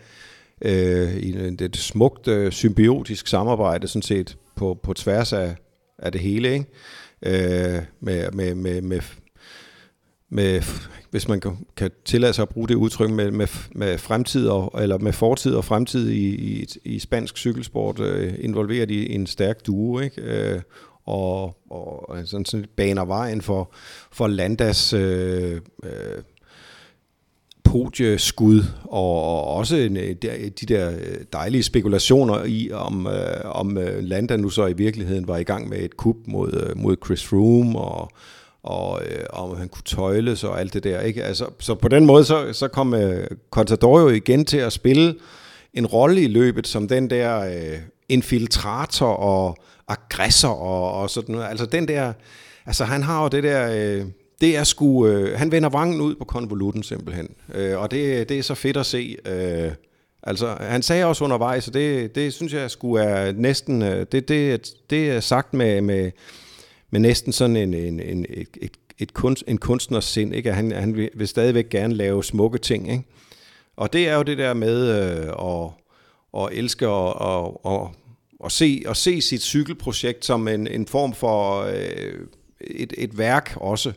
[0.62, 5.56] øh, i et smukt øh, symbiotisk samarbejde, sådan set på, på tværs af,
[5.98, 6.66] af det hele, ikke?
[7.24, 9.00] Øh, med, med, med, med,
[10.28, 10.62] med,
[11.10, 14.82] hvis man kan, kan tillade sig at bruge det udtryk med, med, med fremtid og,
[14.82, 19.66] eller med fortid og fremtid i, i, i spansk cykelsport øh, involveret i en stærk
[19.66, 20.22] duo, ikke?
[20.22, 20.60] Øh,
[21.06, 23.72] og, og sådan, sådan baner vejen for,
[24.12, 26.22] for Landas øh, øh,
[27.74, 30.14] podieskud, og, og også en, øh,
[30.60, 35.28] de der øh, dejlige spekulationer i, om, øh, om øh, Landa nu så i virkeligheden
[35.28, 38.10] var i gang med et kup mod, mod Chris Froome, og,
[38.62, 41.00] og øh, om han kunne tøjles og alt det der.
[41.00, 41.24] Ikke?
[41.24, 45.14] Altså, så på den måde, så, så kom øh, Contador jo igen til at spille
[45.74, 49.56] en rolle i løbet, som den der øh, infiltrator og
[49.88, 51.48] aggressor og, og sådan noget.
[51.48, 52.12] Altså den der,
[52.66, 54.06] altså han har jo det der, øh,
[54.40, 57.28] det er sgu, øh, han vender vrangen ud på konvolutten simpelthen.
[57.54, 59.16] Øh, og det, det er så fedt at se.
[59.26, 59.72] Øh,
[60.22, 64.28] altså han sagde også undervejs, og det, det synes jeg sgu er næsten, øh, det,
[64.28, 66.10] det, det er sagt med, med,
[66.90, 70.52] med næsten sådan en, en, en, et, et, et kunst, en kunstners sind, ikke?
[70.52, 73.04] han, han vil, vil stadigvæk gerne lave smukke ting, ikke?
[73.76, 75.70] Og det er jo det der med øh, at,
[76.42, 77.94] at elske og, og, og
[78.44, 82.26] og, se, at se sit cykelprojekt som en, en form for øh,
[82.60, 83.92] et, et værk også.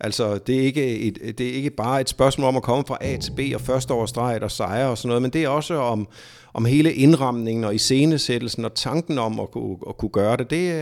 [0.00, 2.98] Altså, det er, ikke et, det er ikke bare et spørgsmål om at komme fra
[3.00, 5.74] A til B og første årsdrejet og sejre og sådan noget, men det er også
[5.74, 6.08] om,
[6.54, 10.50] om hele indramningen og iscenesættelsen og tanken om at, kunne, at kunne gøre det.
[10.50, 10.72] Det,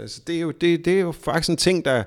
[0.00, 2.02] altså, det, er jo, det, det er jo faktisk en ting, der,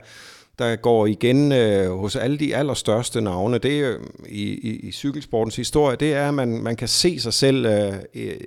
[0.59, 3.57] der går igen øh, hos alle de allerstørste navne.
[3.57, 3.95] Det er
[4.29, 7.93] i, i, i cykelsportens historie, det er, at man, man kan se sig selv øh,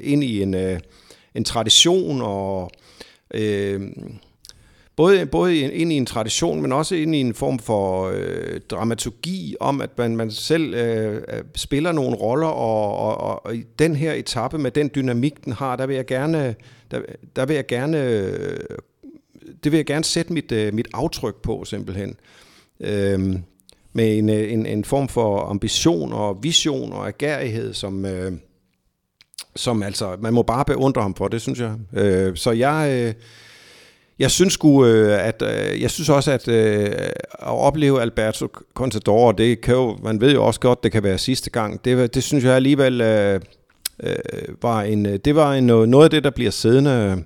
[0.01, 0.55] ind i en...
[0.55, 0.81] Øh,
[1.35, 2.71] en tradition og
[3.35, 3.81] øh,
[5.01, 9.57] både, både ind i en tradition, men også ind i en form for øh, dramaturgi
[9.61, 13.97] om, at man, man selv øh, øh spiller nogle roller, og, og, og i den
[13.97, 16.55] her etape med den dynamik, den har, der vil jeg gerne,
[16.91, 17.01] der,
[17.37, 18.59] der vil jeg gerne, øh,
[19.65, 22.17] det vil jeg gerne sætte mit, øh, mit aftryk på simpelthen.
[22.81, 23.35] Øh,
[23.93, 28.33] med en, øh, en, en form for ambition og vision og agerighed, som, øh,
[29.57, 31.75] som altså, man må bare beundre ham for, det synes jeg.
[31.93, 33.15] Øh, så jeg, øh,
[34.21, 36.91] jeg synes sgu, øh, at, øh, jeg synes også, at øh,
[37.33, 41.19] at opleve Alberto Contador, det kan jo, man ved jo også godt, det kan være
[41.19, 43.41] sidste gang, det, det synes jeg alligevel øh,
[44.03, 44.15] øh,
[44.63, 47.25] var en, øh, det var en, noget af det, der bliver siddende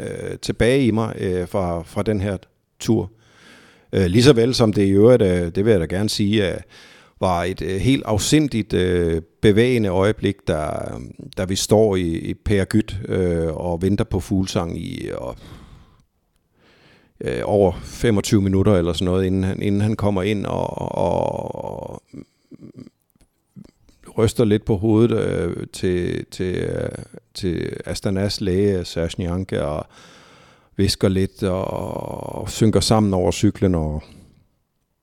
[0.00, 2.36] øh, tilbage i mig øh, fra, fra den her
[2.80, 3.10] tur.
[3.92, 6.52] Øh, lige så vel som det i øvrigt, øh, det vil jeg da gerne sige,
[6.52, 6.60] øh,
[7.20, 11.00] var et øh, helt afsindigt øh, bevægende øjeblik, der,
[11.36, 15.36] der vi står i, i Per Gyt øh, og venter på fuglsang i og,
[17.20, 22.02] øh, over 25 minutter eller sådan noget, inden han, inden han kommer ind og, og,
[24.18, 26.88] ryster lidt på hovedet øh, til, til, øh,
[27.34, 29.86] til Astanas læge, Serge Nyanke, og
[30.76, 31.64] visker lidt og,
[32.34, 34.02] og synker sammen over cyklen, og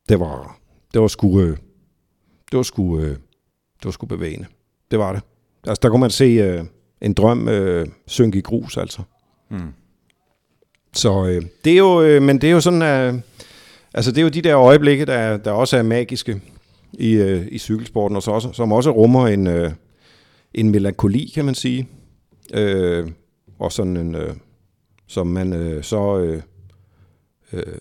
[0.10, 0.60] det var,
[0.94, 1.58] det var sgu, øh,
[2.52, 3.10] det var sgu, øh,
[3.78, 4.46] det var sgu bevægende.
[4.92, 5.22] Det var det.
[5.68, 6.66] Altså, der kunne man se øh,
[7.02, 9.02] en drøm øh, synke i grus, altså.
[9.50, 9.74] Mm.
[10.98, 13.16] Så øh, det er jo, øh, men det er jo sådan, at,
[13.94, 16.42] altså det er jo de der øjeblikke, der, der også er magiske
[16.94, 19.72] i, øh, i cykelsporten, og så også, som også rummer en, øh,
[20.54, 21.88] en melankoli, kan man sige.
[22.54, 23.08] Øh,
[23.60, 24.36] og sådan en, øh,
[25.08, 26.42] som man øh, så øh,
[27.54, 27.78] øh,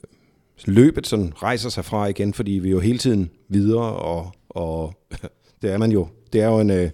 [0.64, 4.94] løbet sådan rejser sig fra igen, fordi vi er jo hele tiden videre, og, og
[5.62, 6.08] det er man jo.
[6.32, 6.90] Det er jo en, øh,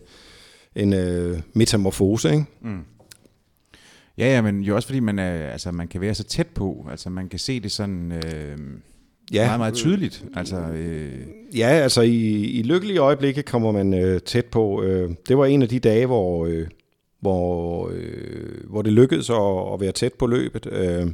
[0.76, 2.44] en øh, metamorfose, ikke?
[2.60, 2.80] Mm.
[4.22, 6.86] Ja, ja, men jo også fordi man, er, altså, man kan være så tæt på,
[6.90, 8.12] altså man kan se det sådan...
[8.12, 8.58] Øh
[9.32, 9.46] ja.
[9.46, 10.24] meget, meget tydeligt.
[10.34, 11.12] Altså, øh...
[11.56, 14.82] Ja, altså i, i lykkelige øjeblikke kommer man øh, tæt på.
[14.82, 16.66] Øh, det var en af de dage, hvor, øh,
[17.20, 20.66] hvor, øh, hvor det lykkedes at, at være tæt på løbet.
[20.66, 21.06] Øh,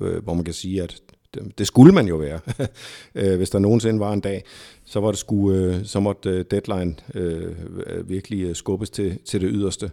[0.00, 1.00] øh, hvor man kan sige, at
[1.34, 2.40] det, det skulle man jo være.
[3.14, 4.44] øh, hvis der nogensinde var en dag,
[4.84, 9.50] så var det sku, øh, så måtte øh, deadline øh, virkelig skubbes til, til det
[9.52, 9.90] yderste.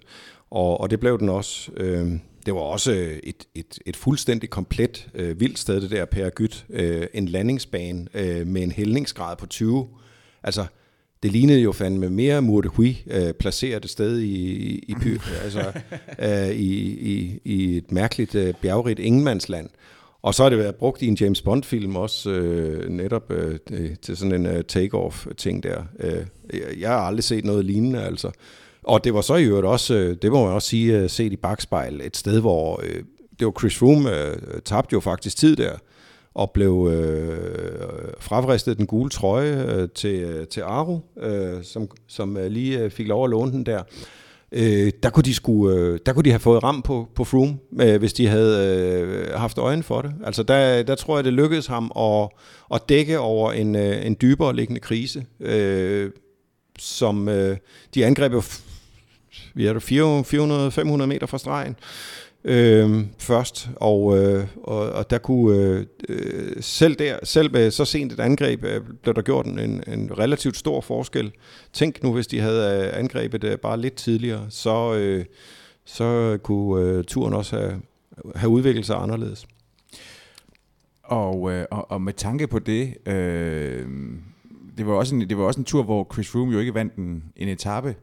[0.51, 1.71] Og, og det blev den også.
[1.77, 2.11] Øh,
[2.45, 2.91] det var også
[3.23, 6.65] et, et, et fuldstændig komplet øh, vildt sted, det der Per Gyt.
[6.69, 9.87] Øh, en landingsbane øh, med en hældningsgrad på 20.
[10.43, 10.65] Altså,
[11.23, 14.35] det lignede jo fandme mere Murdehui øh, placeret et sted i,
[14.67, 14.95] i, i,
[15.43, 15.71] altså,
[16.19, 16.73] øh, i,
[17.11, 19.69] i, i et mærkeligt øh, bjergrigt ingenmandsland.
[20.21, 23.59] Og så har det været brugt i en James Bond-film også, øh, netop øh,
[24.01, 25.83] til sådan en øh, take-off-ting der.
[25.99, 26.25] Øh,
[26.79, 28.31] jeg har aldrig set noget lignende, altså.
[28.83, 31.33] Og det var så i øvrigt også, øh, det må man også sige, øh, set
[31.33, 33.03] i bagspejl, et sted, hvor øh,
[33.39, 35.71] det var Chris Froome øh, tabte jo faktisk tid der,
[36.33, 37.37] og blev øh,
[38.19, 43.07] frafristet den gule trøje øh, til, øh, til Aro, øh, som, som lige øh, fik
[43.07, 43.83] lov at låne den der.
[44.51, 47.57] Øh, der, kunne de sku, øh, der kunne de have fået ram på, på Froome,
[47.81, 50.13] øh, hvis de havde øh, haft øjen for det.
[50.23, 52.29] Altså der, der tror jeg, det lykkedes ham at,
[52.73, 56.11] at dække over en, øh, en dybere liggende krise, øh,
[56.79, 57.57] som øh,
[57.95, 58.33] de angreb
[59.53, 61.75] vi er 400-500 meter fra stregen
[62.43, 67.85] øh, først, og, øh, og, og der kunne øh, øh, selv der, selv med så
[67.85, 71.31] sent et angreb, øh, blev der gjort en, en relativt stor forskel.
[71.73, 75.25] Tænk nu, hvis de havde øh, angrebet øh, bare lidt tidligere, så, øh,
[75.85, 77.81] så kunne øh, turen også have,
[78.35, 79.47] have udviklet sig anderledes.
[81.03, 83.87] Og, øh, og, og med tanke på det, øh,
[84.77, 86.95] det, var også en, det var også en tur, hvor Chris Froome jo ikke vandt
[86.95, 87.95] en, en etape,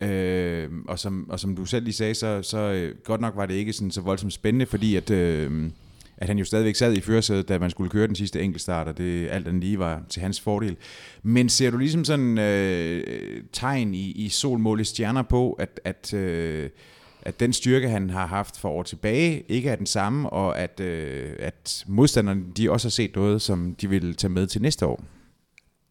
[0.00, 3.46] Øh, og, som, og som du selv lige sagde, så, så øh, godt nok var
[3.46, 5.70] det ikke sådan så voldsomt spændende, fordi at, øh,
[6.16, 8.98] at han jo stadigvæk sad i førersædet, da man skulle køre den sidste enkeltstart, og
[8.98, 10.76] det alt andet lige var til hans fordel.
[11.22, 16.70] Men ser du ligesom sådan øh, tegn i, i solmål stjerner på, at, at, øh,
[17.22, 20.80] at den styrke, han har haft for år tilbage, ikke er den samme, og at,
[20.80, 24.86] øh, at modstanderne de også har set noget, som de vil tage med til næste
[24.86, 25.04] år?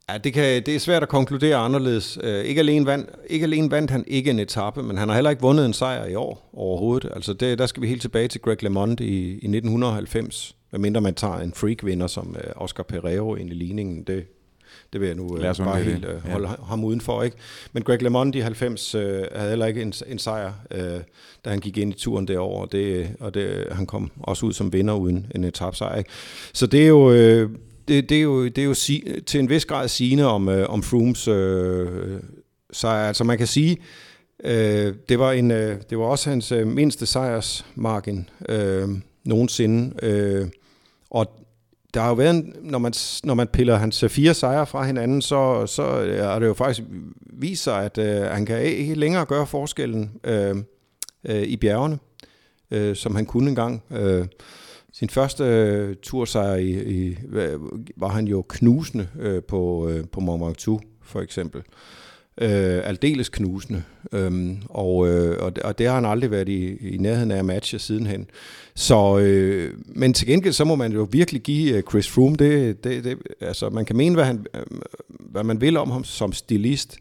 [0.10, 2.18] Ja, det, kan, det er svært at konkludere anderledes.
[2.24, 5.30] Uh, ikke, alene vand, ikke alene vandt han ikke en etape, men han har heller
[5.30, 7.12] ikke vundet en sejr i år overhovedet.
[7.16, 11.14] Altså det, der skal vi helt tilbage til Greg LeMond i, i 1990, medmindre man
[11.14, 14.04] tager en freak-vinder som uh, Oscar Pereiro ind i ligningen.
[14.04, 14.26] Det,
[14.94, 16.56] det vil jeg nu uh, bare helt uh, holde ja.
[16.66, 17.24] ham udenfor.
[17.24, 17.38] Ikke?
[17.74, 19.02] Men Greg LeMond i 90 uh,
[19.36, 21.02] havde heller ikke en, en sejr, uh,
[21.46, 24.54] da han gik ind i turen derovre, og, det, og det, han kom også ud
[24.54, 25.98] som vinder uden en etapsejr.
[25.98, 26.10] Ikke?
[26.54, 27.44] Så det er jo...
[27.44, 27.52] Uh,
[27.88, 30.70] det, det er jo, det er jo si, til en vis grad sigende om, øh,
[30.70, 32.20] om Frooms øh,
[32.72, 33.08] sejr.
[33.08, 33.78] Altså man kan sige,
[34.44, 38.90] øh, det, var en, øh, det var også hans øh, mindste sejrsmargin øh,
[39.24, 40.06] nogensinde.
[40.06, 40.48] Øh,
[41.10, 41.28] og
[41.94, 42.94] der har jo været, en, når man,
[43.24, 46.54] når man piller hans øh, fire sejre fra hinanden, så, så øh, er det jo
[46.54, 46.88] faktisk
[47.34, 50.56] vist sig, at øh, han kan ikke længere gøre forskellen øh,
[51.26, 51.98] øh, i bjergene,
[52.72, 53.84] øh, som han kunne engang.
[53.92, 54.26] Øh,
[55.00, 57.18] sin første øh, tursejr i, i,
[57.98, 61.62] var han jo knusende øh, på, øh, på Mont Ventoux, for eksempel.
[62.42, 63.84] Øh, aldeles knusende.
[64.12, 67.38] Øhm, og, øh, og, det, og det har han aldrig været i, i nærheden af
[67.38, 68.28] at matche sidenhen.
[68.76, 72.84] Så, øh, men til gengæld, så må man jo virkelig give øh, Chris Froome det,
[72.84, 74.64] det, det altså man kan mene, hvad, han, øh,
[75.20, 76.98] hvad man vil om ham som stilist,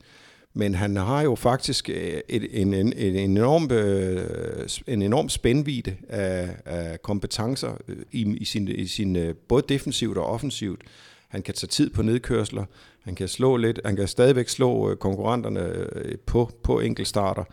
[0.55, 5.97] men han har jo faktisk øh, et, en, en, en, enorm, øh, en enorm spændvidde
[6.09, 10.83] af, af kompetencer øh, i, i sin, i sin både defensivt og offensivt.
[11.29, 12.65] han kan tage tid på nedkørsler,
[13.03, 15.87] han kan slå lidt, han kan stadigvæk slå konkurrenterne
[16.27, 17.45] på, på enkeltstarter.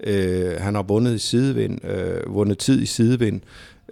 [0.00, 3.40] Øh, han har vundet i sidevind, øh, vundet tid i sidevind,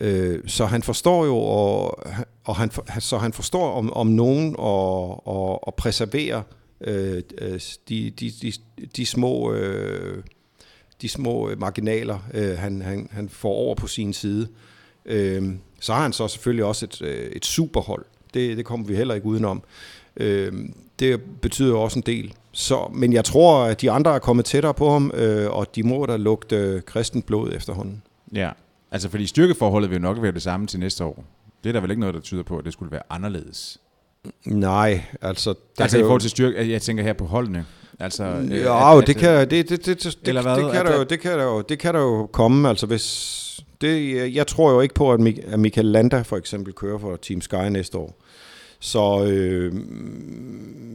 [0.01, 2.03] øh, så han forstår jo, og,
[2.45, 6.43] og han, så han forstår om, om nogen og, og, og præservere
[6.85, 8.53] Øh, øh, de, de, de,
[8.97, 10.23] de små øh,
[11.03, 14.49] de små marginaler, øh, han, han, han får over på sin side.
[15.07, 18.05] Øh, så har han så selvfølgelig også et, øh, et superhold.
[18.35, 19.63] Det, det kommer vi heller ikke udenom.
[20.17, 20.53] Øh,
[20.99, 22.35] det betyder også en del.
[22.53, 25.83] Så, men jeg tror, at de andre er kommet tættere på ham, øh, og de
[25.83, 28.03] må da lugte øh, blod efterhånden.
[28.35, 28.51] Ja,
[28.91, 31.25] altså fordi styrkeforholdet vil jo nok være det samme til næste år.
[31.65, 33.79] Det er der vel ikke noget, der tyder på, at det skulle være anderledes.
[34.45, 35.55] Nej, altså...
[35.79, 37.65] Altså i forhold til styrke, jeg tænker her på holdene.
[38.01, 41.03] Altså, øh, ja, at, det kan det, det, det, det, det, det, kan der jo,
[41.03, 44.81] det kan der jo, det kan der jo komme, altså hvis det, jeg tror jo
[44.81, 45.21] ikke på, at
[45.59, 48.21] Michael Landa for eksempel kører for Team Sky næste år.
[48.81, 49.73] Så, øh,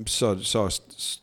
[0.05, 0.81] så, så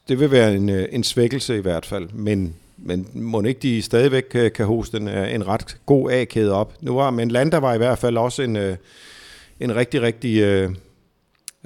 [0.09, 4.23] det vil være en, en svækkelse i hvert fald, men, men må ikke de stadigvæk
[4.31, 6.75] kan, kan hoste en, en ret god A-kæde op.
[6.81, 8.77] Nu var, men Landa var i hvert fald også en, øh,
[9.61, 10.43] en rigtig, rigtig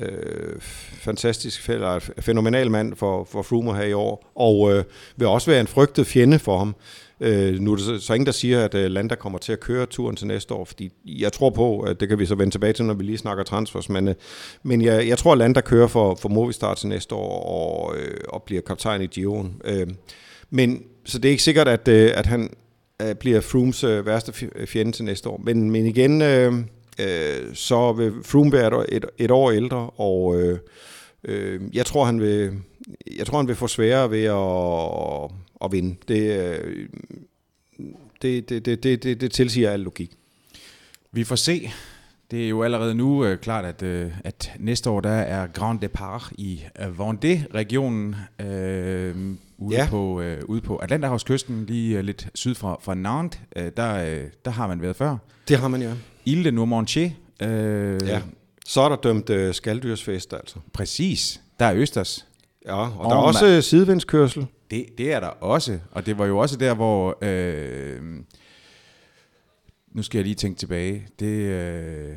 [0.00, 0.60] øh,
[1.00, 4.84] fantastisk, eller fænomenal mand for, for Froome her i år, og øh,
[5.16, 6.74] vil også være en frygtet fjende for ham.
[7.20, 9.60] Øh, nu er der så, så ingen, der siger, at øh, Landa kommer til at
[9.60, 12.54] køre turen til næste år, fordi jeg tror på, at det kan vi så vende
[12.54, 14.14] tilbage til, når vi lige snakker transfers, men, øh,
[14.62, 18.18] men jeg, jeg tror, at Landa kører for, for Movistar til næste år og, øh,
[18.28, 19.54] og bliver kaptajn i Giroen.
[19.64, 19.86] Øh,
[20.50, 22.50] men så det er ikke sikkert, at, øh, at han
[23.02, 24.32] øh, bliver Froomes øh, værste
[24.66, 25.40] fjende til næste år.
[25.44, 26.52] Men, men igen, øh,
[27.00, 30.58] øh, så vil Froome være et, et år ældre, og øh,
[31.24, 32.52] øh, jeg tror, han vil,
[33.16, 35.30] jeg tror, han vil få sværere ved at,
[35.64, 35.96] at vinde.
[36.08, 36.88] Det, øh,
[38.22, 40.12] det, det, det, det, det, det tilsiger al logik.
[41.12, 41.70] Vi får se.
[42.30, 45.80] Det er jo allerede nu øh, klart, at, øh, at næste år der er Grand
[45.80, 49.16] Depart i øh, Vendée-regionen øh,
[49.58, 49.86] ude, ja.
[49.90, 53.40] på, øh, ude på Atlanterhavskysten, lige øh, lidt syd fra, fra Nantes.
[53.56, 55.16] Øh, der, øh, der har man været før.
[55.48, 55.92] Det har man, ja.
[56.24, 57.10] Ile de Noirmoutier.
[57.42, 58.22] Øh, ja.
[58.66, 60.56] Så er der dømt øh, skalddyrsfest, altså.
[60.72, 61.40] Præcis.
[61.60, 62.26] Der er Østers.
[62.66, 64.46] Ja, og, og der er også man, sidevindskørsel.
[64.70, 67.18] Det, det er der også, og det var jo også der, hvor...
[67.22, 68.00] Øh,
[69.92, 71.06] nu skal jeg lige tænke tilbage.
[71.20, 71.26] Det...
[71.26, 72.12] Øh,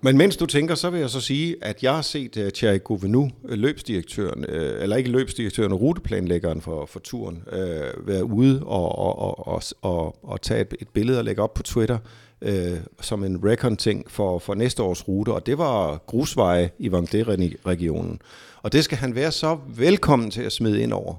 [0.00, 2.78] men mens du tænker, så vil jeg så sige, at jeg har set uh, Thierry
[2.84, 8.98] Gouvenu, øh, løbsdirektøren, uh, eller ikke løbsdirektøren, ruteplanlæggeren for, for turen, uh, være ude og,
[8.98, 11.98] og, og, og, og, og tage et, et billede og lægge op på Twitter
[12.42, 18.18] uh, som en recon-ting for, for næste års rute, og det var grusveje i Vendée-regionen.
[18.62, 21.14] Og det skal han være så velkommen til at smide ind over.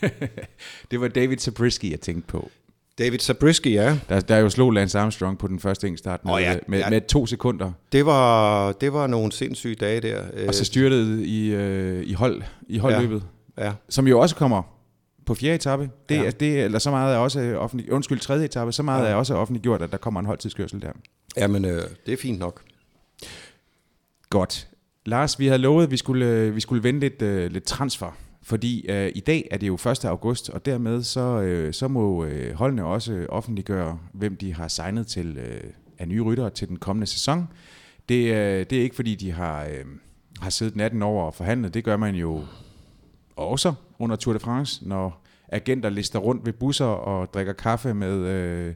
[0.90, 2.50] det var David Zabriskie, jeg tænkte på.
[2.98, 3.98] David Zabriskie, ja.
[4.08, 6.90] Der, der jo slog Lance Armstrong på den første enkeltstart med, oh, ja, med, ja.
[6.90, 7.72] med to sekunder.
[7.92, 10.22] Det var, det var nogle sindssyge dage der.
[10.48, 13.22] Og så styrtede i, øh, i, hold, i holdløbet.
[13.58, 13.64] Ja.
[13.64, 13.72] ja.
[13.88, 14.62] Som jo også kommer
[15.30, 15.90] på fjerde etape.
[16.08, 16.30] Det, ja.
[16.30, 19.10] det, eller så meget er også offentlig, undskyld, tredje etape, så meget ja.
[19.10, 20.92] er også offentliggjort, at der kommer en holdtidskørsel der.
[21.36, 22.62] Jamen, øh, det er fint nok.
[24.30, 24.68] Godt.
[25.06, 28.16] Lars, vi havde lovet, at vi skulle, øh, vi skulle vende lidt, uh, lidt transfer
[28.42, 30.04] fordi øh, i dag er det jo 1.
[30.04, 35.06] august, og dermed så, øh, så må øh, holdene også offentliggøre, hvem de har signet
[35.06, 37.48] til øh, af nye ryttere til den kommende sæson.
[38.08, 39.84] Det, øh, det er ikke fordi, de har, øh,
[40.40, 41.74] har siddet natten over og forhandlet.
[41.74, 42.44] Det gør man jo
[43.36, 48.18] også under Tour de France, når agenter lister rundt ved busser og drikker kaffe med,
[48.26, 48.74] øh,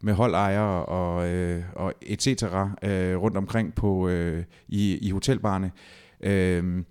[0.00, 5.70] med holdejere og, øh, og et cetera øh, rundt omkring på, øh, i, i hotelbarne.
[6.20, 6.84] Øh,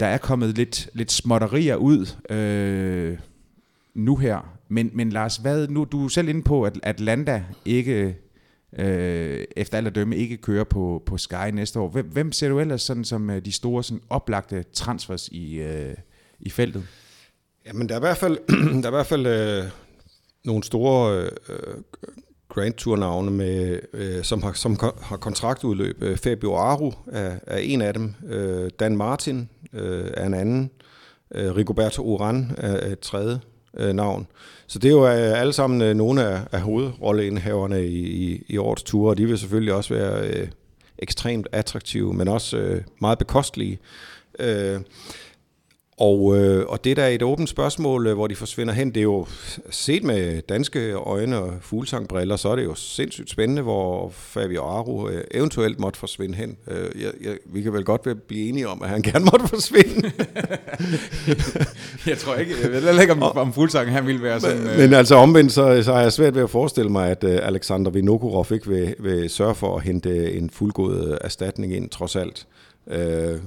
[0.00, 3.18] der er kommet lidt, lidt småtterier ud øh,
[3.94, 4.54] nu her.
[4.68, 8.16] Men, men Lars, hvad, nu du er selv inde på, at Atlanta ikke,
[8.78, 11.88] øh, efter alle dømme, ikke kører på, på Sky næste år.
[11.88, 15.94] Hvem, hvem ser du ellers sådan, som øh, de store sådan, oplagte transfers i, øh,
[16.40, 16.86] i feltet?
[17.66, 18.38] Jamen, der er i hvert fald,
[18.82, 19.64] der er i hvert fald øh,
[20.44, 21.30] nogle store øh,
[22.48, 26.02] Grand Tour-navne, med, øh, som, har, som har kontraktudløb.
[26.02, 28.14] Øh, Fabio Aru er, er en af dem.
[28.28, 30.70] Øh, Dan Martin øh, er en anden.
[31.34, 33.40] Øh, Rigoberto Uran er et tredje
[33.76, 34.26] øh, navn.
[34.66, 38.56] Så det er jo øh, alle sammen øh, nogle af, af hovedrolleindehaverne i, i, i
[38.56, 40.48] årets ture, og de vil selvfølgelig også være øh,
[40.98, 43.78] ekstremt attraktive, men også øh, meget bekostelige.
[44.38, 44.80] Øh,
[46.00, 48.96] og, øh, og det der er et åbent spørgsmål, øh, hvor de forsvinder hen, det
[48.96, 49.26] er jo
[49.70, 55.08] set med danske øjne og fuglsangbriller, så er det jo sindssygt spændende, hvor Fabio Aru
[55.08, 56.56] øh, eventuelt måtte forsvinde hen.
[56.70, 60.10] Øh, jeg, jeg, vi kan vel godt blive enige om, at han gerne måtte forsvinde.
[62.10, 64.58] jeg tror ikke, jeg ved ikke, om, om fuglsang han ville være sådan...
[64.58, 64.78] Men, øh...
[64.78, 67.90] men altså omvendt, så, så har jeg svært ved at forestille mig, at øh, Alexander
[67.90, 72.46] Vinokurov ikke vil, vil sørge for at hente en fuldgod erstatning ind, trods alt.
[72.90, 73.38] Øh, øh,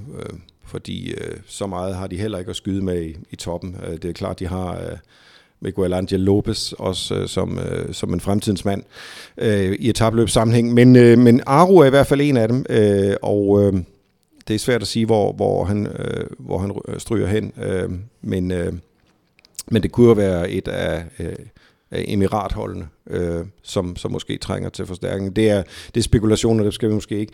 [0.72, 3.76] fordi øh, så meget har de heller ikke at skyde med i, i toppen.
[3.86, 4.96] Øh, det er klart, de har øh,
[5.60, 8.82] Miguel Angel Lopez også øh, som, øh, som en fremtidens mand
[9.38, 10.74] øh, i etabløbs sammenhæng.
[10.74, 13.72] Men, øh, men Aru er i hvert fald en af dem, øh, og øh,
[14.48, 17.52] det er svært at sige, hvor, hvor, han, øh, hvor han stryger hen.
[17.62, 17.90] Øh,
[18.22, 18.72] men, øh,
[19.70, 21.04] men det kunne jo være et af...
[21.18, 21.36] Øh,
[21.92, 25.36] Øh, emiratholdene, øh, som, som måske trænger til forstærkning.
[25.36, 25.62] Det er,
[25.94, 27.32] det er spekulationer, det skal vi måske ikke.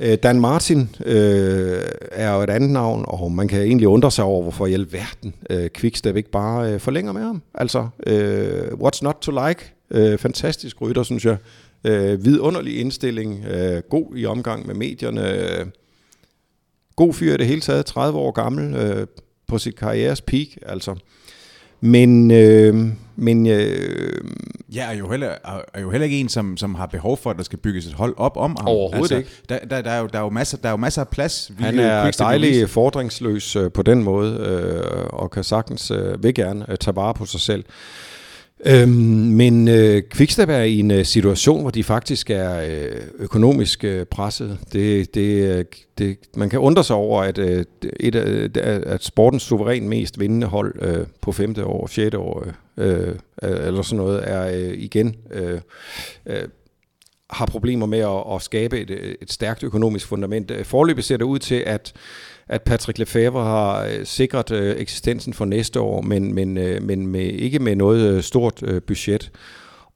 [0.00, 1.82] Øh, Dan Martin øh,
[2.12, 5.34] er jo et andet navn, og man kan egentlig undre sig over, hvorfor i alverden
[5.50, 7.42] øh, Quickstep ikke bare øh, forlænger med ham.
[7.54, 9.72] Altså, øh, what's not to like?
[9.90, 11.36] Øh, fantastisk rytter, synes jeg.
[11.84, 15.66] Øh, vidunderlig indstilling, øh, god i omgang med medierne, øh,
[16.96, 19.06] god fyr i det hele taget, 30 år gammel, øh,
[19.48, 20.96] på sit karrieres peak, altså.
[21.86, 22.74] Men, øh,
[23.16, 24.24] men øh,
[24.74, 25.28] ja, er jo, heller,
[25.74, 27.92] er jo heller ikke en, som, som har behov for, at der skal bygges et
[27.92, 28.66] hold op om ham.
[28.66, 29.30] Overhovedet altså, ikke.
[29.48, 31.52] Der, der, der, er jo, der, er jo masser, der er jo masser af plads.
[31.58, 36.66] Han er dejlig fordringsløs øh, på den måde, øh, og kan sagtens, øh, vil gerne
[36.68, 37.64] øh, tage vare på sig selv.
[38.64, 43.84] Øhm, men øh, Quickstep er i en øh, situation, hvor de faktisk er øh, økonomisk
[43.84, 44.58] øh, presset.
[44.72, 45.64] Det, det, øh,
[45.98, 47.64] det, man kan undre sig over, at, øh,
[48.00, 48.50] et, øh,
[48.86, 52.46] at sportens suveræn mest vindende hold øh, på femte år, sjette år,
[52.76, 53.08] øh,
[53.42, 55.16] øh, eller sådan noget, er øh, igen...
[55.30, 55.60] Øh,
[56.26, 56.48] øh,
[57.30, 60.52] har problemer med at, at skabe et, øh, et stærkt økonomisk fundament.
[60.62, 61.92] Forløbet ser det ud til, at
[62.48, 67.06] at Patrick Lefebvre har øh, sikret øh, eksistensen for næste år, men, men, øh, men
[67.06, 69.30] med, ikke med noget øh, stort øh, budget.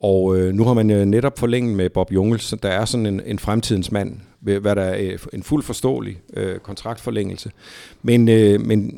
[0.01, 3.21] Og øh, nu har man øh, netop forlænget med Bob Jungels, der er sådan en,
[3.27, 7.51] en fremtidens mand, hvad der er en fuld forståelig øh, kontraktforlængelse.
[8.03, 8.93] Men, øh, men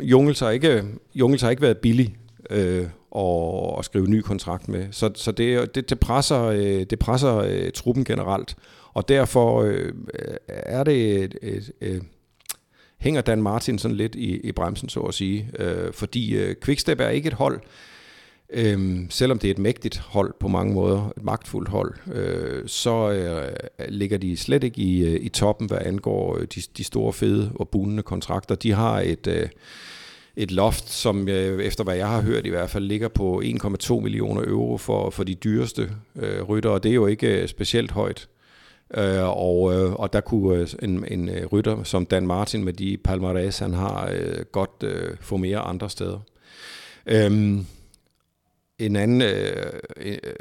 [0.00, 0.84] Jungels, har ikke,
[1.14, 2.16] Jungels har ikke været billig
[2.50, 2.86] øh,
[3.16, 4.86] at, at skrive ny kontrakt med.
[4.90, 8.56] Så, så det, det, det presser, øh, det presser øh, truppen generelt.
[8.94, 9.92] Og derfor øh,
[10.48, 12.02] er det et, et, et,
[13.02, 15.48] hænger Dan Martin sådan lidt i, i bremsen, så at sige.
[15.58, 17.60] Øh, fordi øh, Quickstep er ikke et hold,
[18.50, 23.10] øh, selvom det er et mægtigt hold på mange måder, et magtfuldt hold, øh, så
[23.10, 23.52] øh,
[23.88, 27.52] ligger de slet ikke i, øh, i toppen, hvad angår øh, de, de store, fede
[27.54, 28.54] og bunende kontrakter.
[28.54, 29.26] De har et...
[29.26, 29.48] Øh,
[30.36, 34.00] et loft, som øh, efter hvad jeg har hørt i hvert fald ligger på 1,2
[34.00, 36.78] millioner euro for, for de dyreste øh, ryttere.
[36.78, 38.28] Det er jo ikke øh, specielt højt.
[38.28, 38.41] Øh,
[39.22, 42.98] og, øh, og der kunne øh, en, en øh, rytter som Dan Martin med de
[43.08, 46.18] palmarès, han har, øh, godt øh, få mere andre steder.
[47.06, 47.66] Øhm,
[48.78, 49.72] en anden, øh,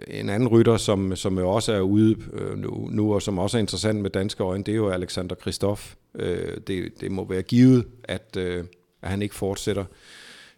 [0.08, 3.58] en anden rytter, som, som jo også er ude øh, nu, nu, og som også
[3.58, 5.94] er interessant med danske øjne, det er jo Alexander Kristoff.
[6.16, 8.64] Øh, det, det må være givet, at, øh,
[9.02, 9.86] at han ikke fortsætter.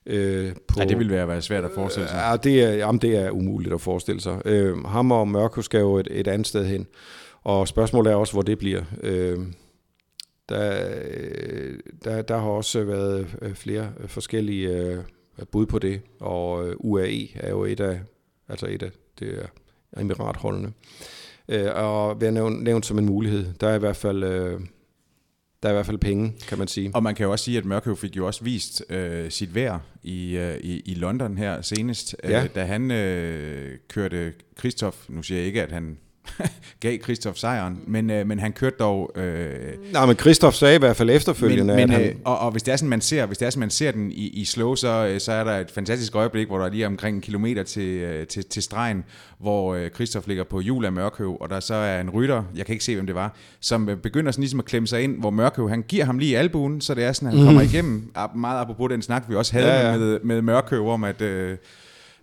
[0.06, 2.18] Øh, på, ja, det vil være, være svært at forestille sig.
[2.18, 4.42] Ja, det er, jamen, det er umuligt at forestille sig.
[4.46, 6.88] Øh, ham og Mørko skal jo et, et andet sted hen.
[7.44, 8.84] Og spørgsmålet er også, hvor det bliver.
[9.04, 9.40] Øh,
[10.50, 10.90] der,
[12.04, 14.98] der, der har også været øh, flere forskellige øh,
[15.52, 18.00] bud på det, og øh, UAE er jo et af,
[18.50, 20.74] altså et af det er emiratholdene.
[21.50, 24.24] Øh, og ved at nævne, nævnt som en mulighed, der er i hvert fald...
[24.24, 24.62] Øh,
[25.64, 26.92] der er i hvert fald penge, kan man sige.
[26.94, 29.82] Og man kan jo også sige, at Mørkøv fik jo også vist øh, sit værd
[30.04, 32.44] i, øh, i, i London her senest, ja.
[32.44, 34.98] øh, da han øh, kørte Christoph.
[35.10, 35.98] Nu siger jeg ikke, at han
[36.80, 39.12] gav Kristoff sejren, men, øh, men han kørte dog...
[39.16, 39.50] Øh,
[39.94, 42.10] Nej, men Kristoff sagde i hvert fald efterfølgende, men, men, at han...
[42.10, 43.92] Øh, og, og hvis det er sådan, man ser, hvis det er sådan, man ser
[43.92, 46.70] den i, i slow, så, øh, så er der et fantastisk øjeblik, hvor der er
[46.70, 49.04] lige omkring en kilometer til, øh, til, til stregen,
[49.40, 52.66] hvor øh, Kristoff ligger på hjul af Mørkøv, og der så er en rytter, jeg
[52.66, 55.20] kan ikke se, hvem det var, som øh, begynder sådan ligesom at klemme sig ind,
[55.20, 57.48] hvor Mørkøv, han giver ham lige albuen, så det er sådan, at han mm.
[57.48, 58.12] kommer igennem.
[58.36, 59.98] Meget apropos den snak, vi også havde ja, ja.
[59.98, 61.22] med, med Mørkøv om, at...
[61.22, 61.58] Øh,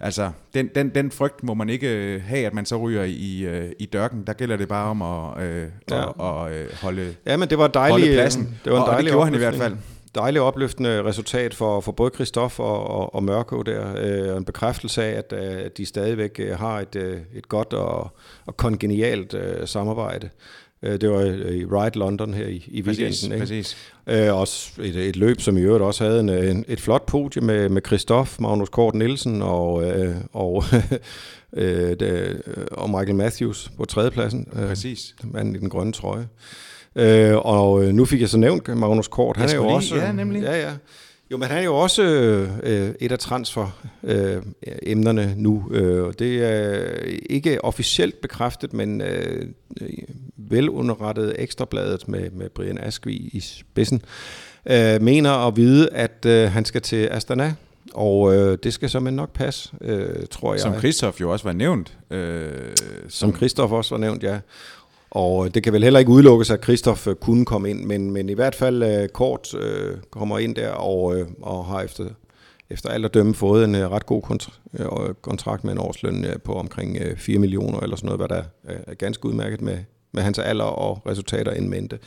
[0.00, 3.40] Altså, den, den, den frygt må man ikke øh, have, at man så ryger i,
[3.40, 4.24] øh, i dørken.
[4.26, 6.08] Der gælder det bare om at, øh, ja.
[6.08, 8.58] at, at, at holde, ja, men det var dejlig, holde pladsen.
[8.64, 9.76] Det var en og, dejlig og det gjorde han i hvert fald.
[10.14, 13.94] Dejligt opløftende resultat for, for både Christoph og, og, og Mørko der.
[13.96, 16.96] Øh, en bekræftelse af, at, at de stadigvæk har et,
[17.34, 20.30] et godt og, og kongenialt øh, samarbejde.
[20.82, 21.20] Øh, det var
[21.50, 23.06] i Ride London her i, i weekenden.
[23.06, 23.38] Præcis, ikke?
[23.38, 23.76] præcis.
[24.06, 27.42] Øh, også et, et løb, som i øvrigt også havde en, en, et flot podie
[27.42, 30.64] med, med Christoph, Magnus Kort Nielsen og, øh, og,
[31.52, 34.48] øh, det, og Michael Matthews på tredjepladsen.
[34.52, 35.14] Øh, præcis.
[35.24, 36.28] Manden i den grønne trøje.
[36.96, 39.36] Øh, og nu fik jeg så nævnt Magnus Kort.
[39.36, 39.96] Han er jo lige, også...
[39.96, 40.42] Ja, nemlig.
[40.42, 40.72] Ja, ja.
[41.30, 42.02] Jo, men han er jo også
[42.62, 45.68] øh, et af transfer-emnerne øh, nu.
[45.70, 46.88] Øh, det er
[47.30, 49.46] ikke officielt bekræftet, men øh,
[50.36, 54.02] velunderrettet ekstrabladet med, med Brian Askvi i spidsen,
[54.66, 57.54] øh, mener at vide, at øh, han skal til Astana.
[57.94, 60.60] Og øh, det skal så nok passe, øh, tror jeg.
[60.60, 61.98] Som Christoph jo også var nævnt.
[62.10, 62.50] Øh,
[63.08, 64.38] som, Christoph også var nævnt, ja.
[65.10, 68.10] Og øh, det kan vel heller ikke udelukkes, at Kristoff øh, kunne komme ind, men,
[68.10, 72.04] men i hvert fald øh, kort øh, kommer ind der og, øh, og har efter,
[72.70, 74.22] efter alt at dømme fået en ret god
[75.22, 79.26] kontrakt med en årsløn på omkring 4 millioner eller sådan noget, hvad der er ganske
[79.26, 79.78] udmærket med,
[80.12, 81.98] med hans alder og resultater indmente.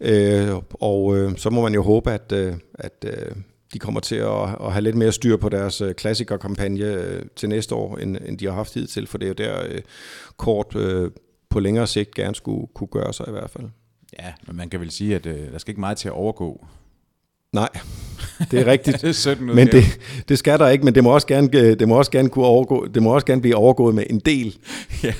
[0.00, 3.36] Øh, og øh, så må man jo håbe, at, øh, at øh,
[3.72, 7.48] de kommer til at, at have lidt mere styr på deres øh, klassikerkampagne øh, til
[7.48, 9.80] næste år, end, end de har haft hidtil, for det er jo der øh,
[10.36, 11.10] kort øh,
[11.52, 13.68] på længere sigt gerne skulle kunne gøre sig i hvert fald.
[14.20, 16.66] Ja, men man kan vel sige, at øh, der skal ikke meget til at overgå.
[17.52, 17.68] Nej,
[18.50, 19.00] det er rigtigt.
[19.02, 19.84] det er sådan men det,
[20.28, 22.44] det skal der ikke, men det må også gerne, øh, det må også gerne kunne
[22.44, 24.58] overgå, det må også gerne blive overgået med en del.
[25.04, 25.14] ja.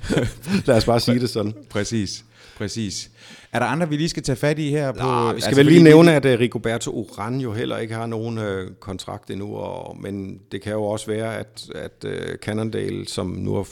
[0.66, 1.54] Lad os bare sige det sådan.
[1.70, 2.24] Præcis,
[2.56, 3.10] præcis.
[3.52, 4.92] Er der andre, vi lige skal tage fat i her?
[4.92, 7.94] På, Nå, vi skal altså, vel lige nævne, at uh, Rigoberto Uran jo heller ikke
[7.94, 12.36] har nogen uh, kontrakt endnu, og, men det kan jo også være, at, at uh,
[12.42, 13.66] Cannondale, som nu har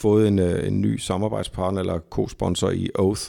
[0.00, 3.22] fået en, øh, en ny samarbejdspartner eller co-sponsor i Oath,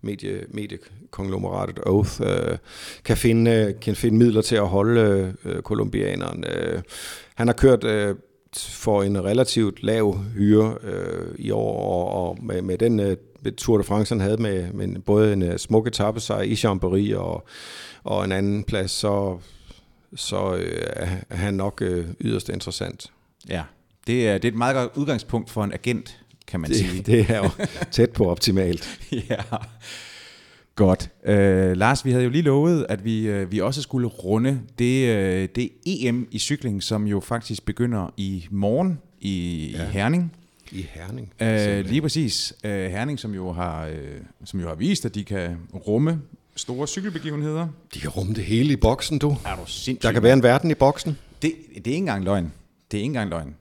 [0.00, 2.58] medie, mediekonglomeratet Oath, øh,
[3.04, 6.44] kan, finde, øh, kan finde midler til at holde øh, kolumbianeren.
[6.44, 6.82] Øh,
[7.34, 8.16] han har kørt øh,
[8.56, 13.16] for en relativt lav hyre øh, i år, og, og med, med den øh,
[13.56, 17.16] Tour de France, han havde med, med både en uh, smuk etappe sig i Chambéry
[17.16, 17.46] og,
[18.04, 19.38] og en anden plads, så,
[20.16, 23.12] så øh, er han nok øh, yderst interessant.
[23.48, 23.62] Ja,
[24.06, 27.02] det er, det er et meget godt udgangspunkt for en agent, kan man det, sige.
[27.02, 27.50] Det er jo
[27.90, 28.98] tæt på optimalt.
[29.30, 29.36] ja.
[30.76, 31.10] Godt.
[31.24, 35.08] Øh, Lars, vi havde jo lige lovet, at vi, øh, vi også skulle runde det,
[35.08, 39.82] øh, det EM i cykling, som jo faktisk begynder i morgen i, ja.
[39.82, 40.32] i Herning.
[40.72, 41.32] I Herning.
[41.40, 42.54] Øh, lige præcis.
[42.64, 43.96] Øh, Herning, som jo, har, øh,
[44.44, 46.20] som jo har vist, at de kan rumme
[46.56, 47.68] store cykelbegivenheder.
[47.94, 49.36] De kan rumme det hele i boksen, du.
[49.44, 50.02] Er du sindssygt?
[50.02, 51.18] Der kan være en verden i boksen.
[51.42, 52.52] Det, det er ikke engang løgn.
[52.90, 53.54] Det er ikke engang løgn.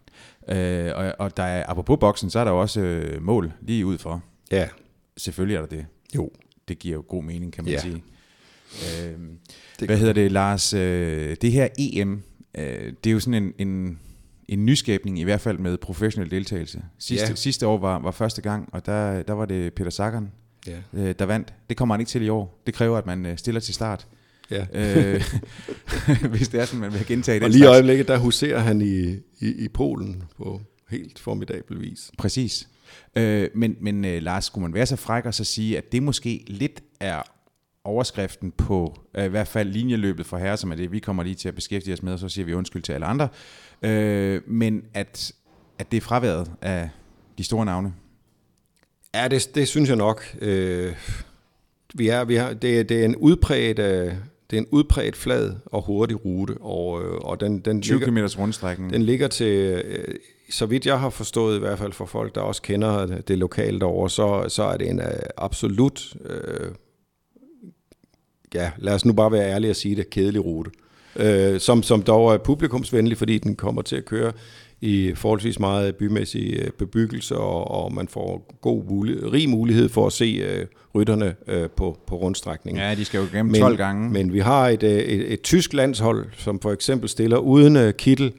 [0.49, 3.85] Øh, og, og der er, apropos boksen, så er der jo også øh, mål lige
[3.85, 4.23] ud for.
[4.51, 4.67] Ja.
[5.17, 5.85] Selvfølgelig er der det.
[6.15, 6.29] Jo.
[6.67, 7.79] Det giver jo god mening, kan man ja.
[7.79, 8.03] sige.
[8.73, 9.19] Øh,
[9.79, 10.73] det hvad hedder det, Lars?
[10.73, 12.23] Øh, det her EM,
[12.57, 13.99] øh, det er jo sådan en, en
[14.47, 16.83] en nyskabning, i hvert fald med professionel deltagelse.
[16.99, 17.35] Sidste, ja.
[17.35, 20.31] sidste år var, var første gang, og der, der var det Peter Sagan,
[20.67, 20.77] ja.
[20.93, 21.53] øh, der vandt.
[21.69, 22.61] Det kommer han ikke til i år.
[22.65, 24.07] Det kræver, at man øh, stiller til start.
[24.51, 24.65] Ja.
[24.73, 25.23] øh,
[26.31, 27.43] hvis det er sådan, man vil gentage det.
[27.43, 32.11] Og lige i øjeblikket, der huserer han i, i, i Polen på helt formidabel vis.
[32.17, 32.69] Præcis.
[33.15, 36.03] Øh, men men øh, Lars, skulle man være så fræk og så sige, at det
[36.03, 37.21] måske lidt er
[37.83, 41.35] overskriften på øh, i hvert fald linjeløbet for herre, som er det, vi kommer lige
[41.35, 43.27] til at beskæftige os med, og så siger vi undskyld til alle andre.
[43.81, 45.31] Øh, men at,
[45.79, 46.89] at det er fraværet af
[47.37, 47.93] de store navne.
[49.15, 50.35] Ja, det, det synes jeg nok.
[50.41, 50.95] Øh,
[51.93, 54.13] vi er, vi har, det, det er en udpræget, øh,
[54.51, 58.17] det er en udpræget flad og hurtig rute, og, øh, og den, den 20 km
[58.17, 58.93] rundstrækning.
[58.93, 60.15] Den ligger til, øh,
[60.49, 63.83] så vidt jeg har forstået, i hvert fald for folk, der også kender det lokalt
[63.83, 65.05] over, så, så er det en uh,
[65.37, 66.71] absolut, øh,
[68.53, 70.71] ja, lad os nu bare være ærlige og sige det, kedelig rute
[71.15, 74.31] øh, som, som dog er publikumsvenlig, fordi den kommer til at køre
[74.81, 80.07] i forholdsvis meget bymæssig øh, bebyggelse, og, og man får god mulighed, rig mulighed for
[80.07, 80.65] at se øh,
[80.95, 82.83] rytterne øh, på, på rundstrækningen.
[82.83, 84.09] Ja, de skal jo gennem 12 gange.
[84.09, 87.91] Men vi har et, øh, et, et tysk landshold, som for eksempel stiller uden uh,
[87.91, 88.33] Kittel,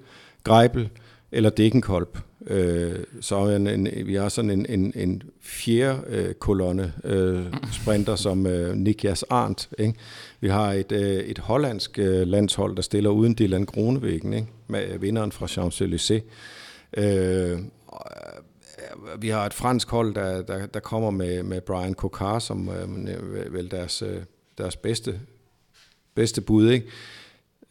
[0.45, 0.89] Greipel
[1.33, 2.19] eller Degenkolb.
[2.47, 8.17] Øh, så en, en, vi har sådan en, en, en fjerde øh, kolonne øh, sprinter
[8.17, 9.69] som øh, Niklas Arndt.
[9.79, 9.95] Ikke?
[10.41, 14.49] Vi har et, øh, et hollandsk øh, landshold, der stiller uden Dylan Gronevæggen, ikke?
[14.67, 16.23] med øh, vinderen fra Champs-Élysées.
[17.01, 17.59] Øh,
[19.19, 23.53] vi har et fransk hold, der, der, der kommer med, med Brian Cocard, som øh,
[23.53, 24.23] vel deres, øh,
[24.59, 25.21] deres bedste,
[26.15, 26.71] bedste bud.
[26.71, 26.87] Ikke?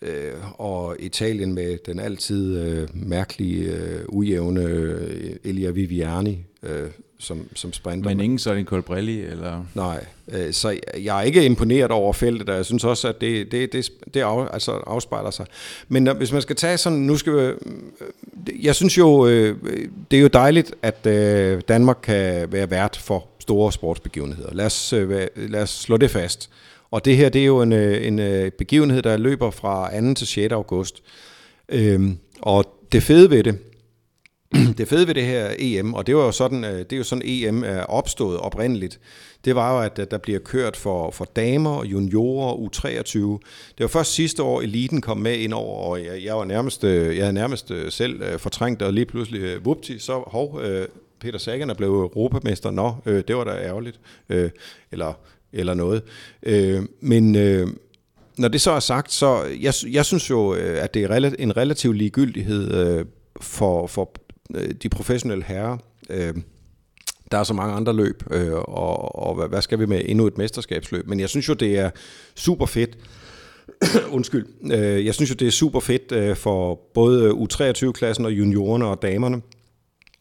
[0.05, 6.87] Øh, og Italien med den altid øh, mærkelige, øh, ujævne øh, Elia Viviani, øh,
[7.19, 8.09] som, som sprinter.
[8.09, 9.21] Men ingen sådan en Colbrelli?
[9.21, 9.65] Eller?
[9.73, 13.51] Nej, øh, så jeg er ikke imponeret over feltet, og jeg synes også, at det,
[13.51, 15.45] det, det, det af, altså afspejler sig.
[15.87, 17.55] Men når, hvis man skal tage sådan, nu skal vi, øh,
[18.65, 19.57] jeg synes jo, øh,
[20.11, 24.53] det er jo dejligt, at øh, Danmark kan være vært for store sportsbegivenheder.
[24.53, 26.49] Lad os, øh, lad os slå det fast.
[26.95, 30.13] Og det her, det er jo en, øh, en øh, begivenhed, der løber fra 2.
[30.13, 30.53] til 6.
[30.53, 31.03] august.
[31.69, 33.57] Øhm, og det fede ved det,
[34.77, 37.03] det fede ved det her EM, og det var jo sådan, øh, det er jo
[37.03, 38.99] sådan EM er opstået oprindeligt,
[39.45, 43.19] det var jo, at der bliver kørt for, for damer, juniorer, U23.
[43.77, 46.83] Det var først sidste år, eliten kom med ind over, og jeg, jeg var nærmest,
[46.83, 50.61] jeg havde nærmest selv fortrængt, og lige pludselig, vupti, så hov,
[51.19, 52.71] Peter Sagan er blevet europamester.
[52.71, 53.99] Nå, det var da ærgerligt.
[54.91, 55.13] Eller
[55.53, 56.03] eller noget.
[56.43, 57.67] Øh, men øh,
[58.37, 61.57] når det så er sagt, så jeg, jeg synes jo, øh, at det er en
[61.57, 63.05] relativ ligegyldighed øh,
[63.41, 64.11] for, for
[64.55, 65.77] øh, de professionelle herrer.
[66.09, 66.33] Øh,
[67.31, 70.27] der er så mange andre løb, øh, og, og hvad, hvad skal vi med endnu
[70.27, 71.07] et mesterskabsløb?
[71.07, 71.89] Men jeg synes jo, det er
[72.35, 72.97] super fedt.
[74.11, 74.45] Undskyld.
[74.71, 79.01] Øh, jeg synes jo, det er super fedt øh, for både U23-klassen og juniorerne og
[79.01, 79.41] damerne,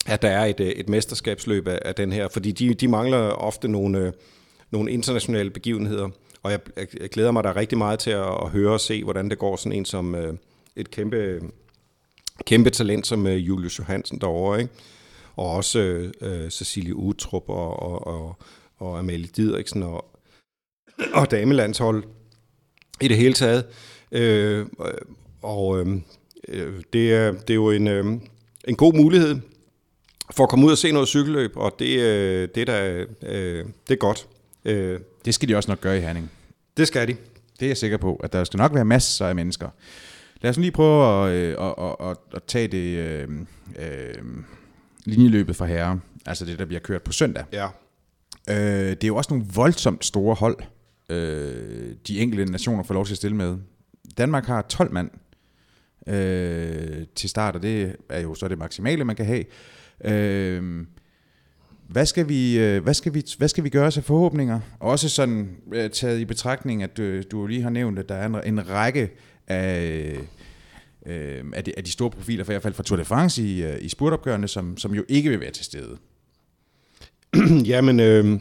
[0.07, 3.19] at der er et, øh, et mesterskabsløb af, af den her, fordi de, de mangler
[3.19, 4.13] ofte nogle, øh,
[4.75, 6.09] nogle internationale begivenheder,
[6.43, 9.31] og jeg, jeg glæder mig da rigtig meget til at, at høre og se, hvordan
[9.31, 10.35] det går sådan en som øh,
[10.77, 11.41] et kæmpe,
[12.47, 14.73] kæmpe talent som øh, Julius Johansen derovre, ikke?
[15.37, 18.37] og også øh, øh Cecilie Utrup og, og, og,
[18.79, 20.05] og Amalie Didriksen og,
[21.13, 22.05] og damelandshold
[23.01, 23.65] i det hele taget.
[24.13, 24.67] Øh,
[25.43, 25.87] og øh,
[26.49, 28.05] øh, det, er, det er jo en, øh,
[28.69, 29.37] en god mulighed
[30.31, 33.95] for at komme ud og se noget cykelløb, og det, øh, det, der, øh, det
[33.95, 34.29] er godt.
[34.65, 36.31] Øh, det skal de også nok gøre i Herning.
[36.77, 37.17] Det skal de.
[37.61, 39.69] Det er jeg sikker på, at der skal nok være masser af mennesker.
[40.41, 43.29] Lad os lige prøve at, øh, at, at, at, at tage det øh,
[43.79, 44.25] øh,
[45.05, 47.45] linjeløbet for herre, altså det, der bliver kørt på søndag.
[47.53, 47.69] Ja.
[48.51, 50.59] Øh, det er jo også nogle voldsomt store hold,
[51.09, 53.57] øh, de enkelte nationer får lov til at stille med.
[54.19, 55.11] Danmark har 12 mand
[56.07, 59.45] øh, til start, og det er jo så det maksimale, man kan have.
[60.05, 60.87] Øh,
[61.89, 64.61] hvad skal, vi, øh, hvad, skal vi, hvad skal vi gøre til forhåbninger?
[64.81, 68.15] Også sådan øh, taget i betragtning, at øh, du, du lige har nævnt, at der
[68.15, 69.11] er en, en række
[69.47, 70.17] af,
[71.07, 73.43] øh, af, de, af de store profiler, for i hvert fald fra Tour de France
[73.43, 75.97] i, i spurtopgørende, som, som jo ikke vil være til stede.
[77.73, 78.41] jamen, øh,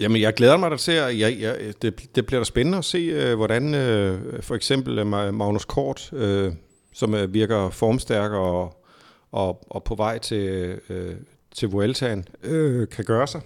[0.00, 2.84] jamen, jeg glæder mig da til, at jeg, jeg, det, det bliver da spændende at
[2.84, 6.52] se, øh, hvordan øh, for eksempel Magnus Kort, øh,
[6.92, 8.84] som virker formstærk og,
[9.32, 11.14] og, og på vej til, øh,
[11.54, 13.40] til Vueltaen, øh, kan gøre sig.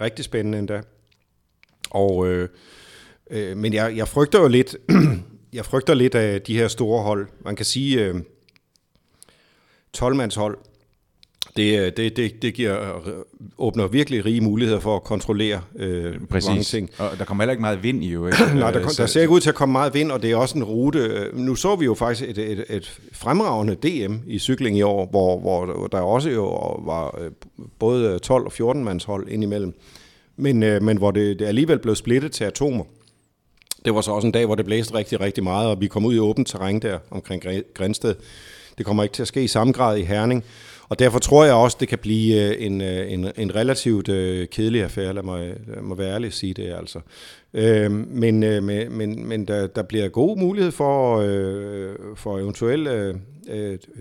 [0.00, 0.82] Rigtig spændende endda.
[1.90, 2.48] Og, øh,
[3.30, 4.76] øh, men jeg, jeg frygter jo lidt,
[5.52, 7.28] jeg frygter lidt af de her store hold.
[7.40, 8.14] Man kan sige, øh,
[9.96, 10.58] 12-mandshold,
[11.56, 13.12] det, øh, det, det, det giver, øh,
[13.58, 16.48] åbner virkelig rige muligheder for at kontrollere øh, Præcis.
[16.48, 16.90] mange ting.
[16.98, 18.26] Og der kommer heller ikke meget vind i jo.
[18.26, 18.36] Ikke?
[18.54, 20.58] Nej, der, der ser ikke ud til at komme meget vind, og det er også
[20.58, 21.28] en rute.
[21.32, 25.38] Nu så vi jo faktisk et, et, et fremragende DM i cykling i år, hvor,
[25.38, 26.44] hvor der også jo
[26.84, 27.30] var øh,
[27.78, 29.74] både 12 og 14 mands hold indimellem,
[30.36, 32.84] men, men hvor det, det alligevel blev splittet til atomer.
[33.84, 36.04] Det var så også en dag, hvor det blæste rigtig, rigtig meget, og vi kom
[36.04, 37.42] ud i åbent terræn der omkring
[37.74, 38.14] Grænsted.
[38.78, 40.44] Det kommer ikke til at ske i samme grad i Herning.
[40.88, 44.44] Og derfor tror jeg også, det kan blive øh, en, øh, en, en relativt uh,
[44.50, 47.00] kedelig affære, lad mig, lad mig være ærlig at sige det altså.
[47.52, 51.22] Uh, men uh, men, men der, der bliver god mulighed for,
[52.14, 53.14] for eventuel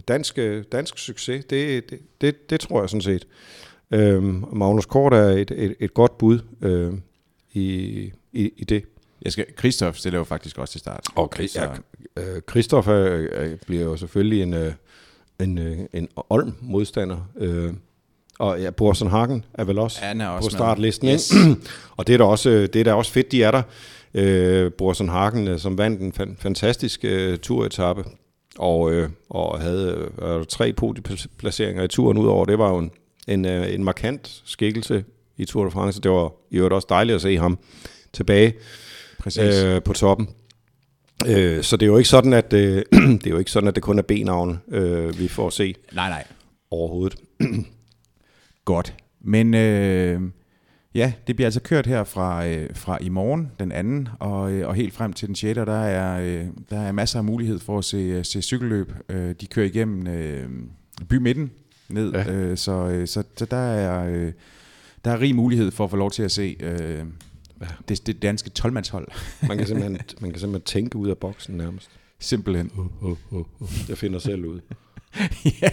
[0.08, 0.40] dansk,
[0.72, 1.46] dansk succes.
[1.46, 3.28] Det, det, det, det tror jeg sådan set.
[3.96, 4.24] Uh,
[4.58, 6.98] Magnus Kort er et, et, et godt bud uh,
[7.54, 8.84] i, i, i det.
[9.22, 11.06] Jeg skal, Christoph stiller jo faktisk også til start.
[11.16, 11.68] Og ja,
[12.50, 14.56] Christoph er, bliver jo selvfølgelig en,
[15.44, 17.18] en, øh, en Olm-modstander.
[17.38, 17.74] Øh,
[18.40, 21.10] og ja, Borsen Hagen er vel også, er også på startlisten.
[21.10, 21.34] Yes.
[21.98, 23.62] og det er, da også, det er da også fedt, de er der.
[24.14, 28.04] Øh, Borsen Hagen, øh, som vandt en fan, fantastisk øh, turetappe,
[28.58, 32.46] og, øh, og havde øh, tre podieplaceringer i turen udover.
[32.46, 32.92] Det var jo en,
[33.28, 35.04] en, øh, en markant skikkelse
[35.38, 36.02] i Tour de France.
[36.02, 37.58] Det var i øvrigt også dejligt at se ham
[38.14, 38.54] tilbage
[39.40, 40.30] øh, på toppen.
[41.28, 42.84] Øh, så det er jo ikke sådan, at øh,
[43.22, 45.76] det er jo ikke sådan, at det kun er benavn, øh, vi får se.
[45.94, 46.24] Nej, nej.
[46.72, 47.16] Overhovedet.
[48.66, 48.94] Godt.
[49.22, 50.22] Men øh,
[50.96, 54.68] ja, det bliver altså kørt her fra, øh, fra i morgen, den anden, og, øh,
[54.68, 55.56] og helt frem til den 6.
[55.56, 58.94] Der er, øh, der er masser af mulighed for at se, øh, se cykelløb.
[59.10, 60.50] Øh, de kører igennem øh,
[61.10, 61.52] bymidten
[61.90, 62.32] ned, ja.
[62.32, 64.08] øh, så, øh, så, så der er...
[64.14, 64.32] Øh,
[65.06, 67.06] der er rig mulighed for at få lov til at se øh,
[67.62, 67.68] Ja.
[67.88, 69.08] Det, det danske 12 hold.
[69.48, 71.90] man, kan simpelthen, man kan simpelthen tænke ud af boksen nærmest.
[72.20, 72.72] Simpelthen.
[72.78, 73.70] Uh, uh, uh, uh.
[73.90, 74.60] Jeg finder selv ud.
[75.62, 75.70] ja.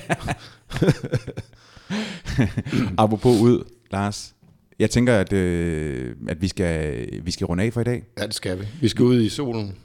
[2.99, 4.35] Apropos ud, Lars.
[4.79, 8.05] Jeg tænker, at, øh, at vi, skal, vi skal runde af for i dag.
[8.19, 8.67] Ja, det skal vi.
[8.81, 9.77] Vi skal ud i solen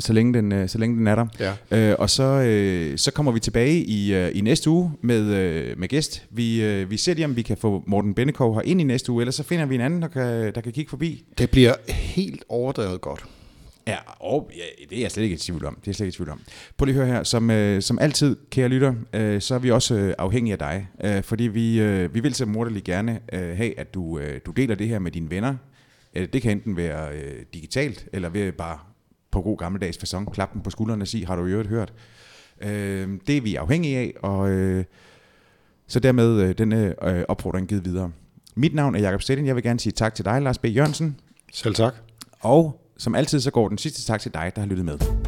[0.00, 1.26] så længe den, øh, så længe den er der.
[1.70, 1.90] Ja.
[1.90, 5.78] Øh, og så, øh, så kommer vi tilbage i, øh, i næste uge med, øh,
[5.78, 6.26] med gæst.
[6.30, 9.12] Vi, øh, vi ser lige, om vi kan få Morten Bennekov her ind i næste
[9.12, 11.24] uge, eller så finder vi en anden, der kan, der kan kigge forbi.
[11.38, 13.24] Det bliver helt overdrevet godt.
[13.86, 15.74] Ja, og ja, det er jeg slet ikke i tvivl om.
[15.74, 16.40] Det er jeg slet ikke i tvivl om.
[16.76, 17.24] Prøv lige at høre her.
[17.24, 20.88] Som, øh, som altid, kære lytter, øh, så er vi også øh, afhængige af dig.
[21.04, 24.50] Øh, fordi vi, øh, vi vil så morderligt gerne øh, have, at du, øh, du
[24.50, 25.54] deler det her med dine venner.
[26.14, 28.78] Øh, det kan enten være øh, digitalt, eller ved bare
[29.32, 31.92] på god gammeldags fasong, klappe dem på skuldrene og sige, har du jo hørt?
[32.60, 34.84] Øh, det er vi afhængige af, og øh,
[35.86, 38.12] så dermed øh, denne øh, opfordring givet videre.
[38.54, 39.46] Mit navn er Jakob Stettin.
[39.46, 40.64] Jeg vil gerne sige tak til dig, Lars B.
[40.64, 41.20] Jørgensen.
[41.52, 41.94] Selv tak.
[42.40, 45.21] Og som altid, så går den sidste tak til dig, der har lyttet med.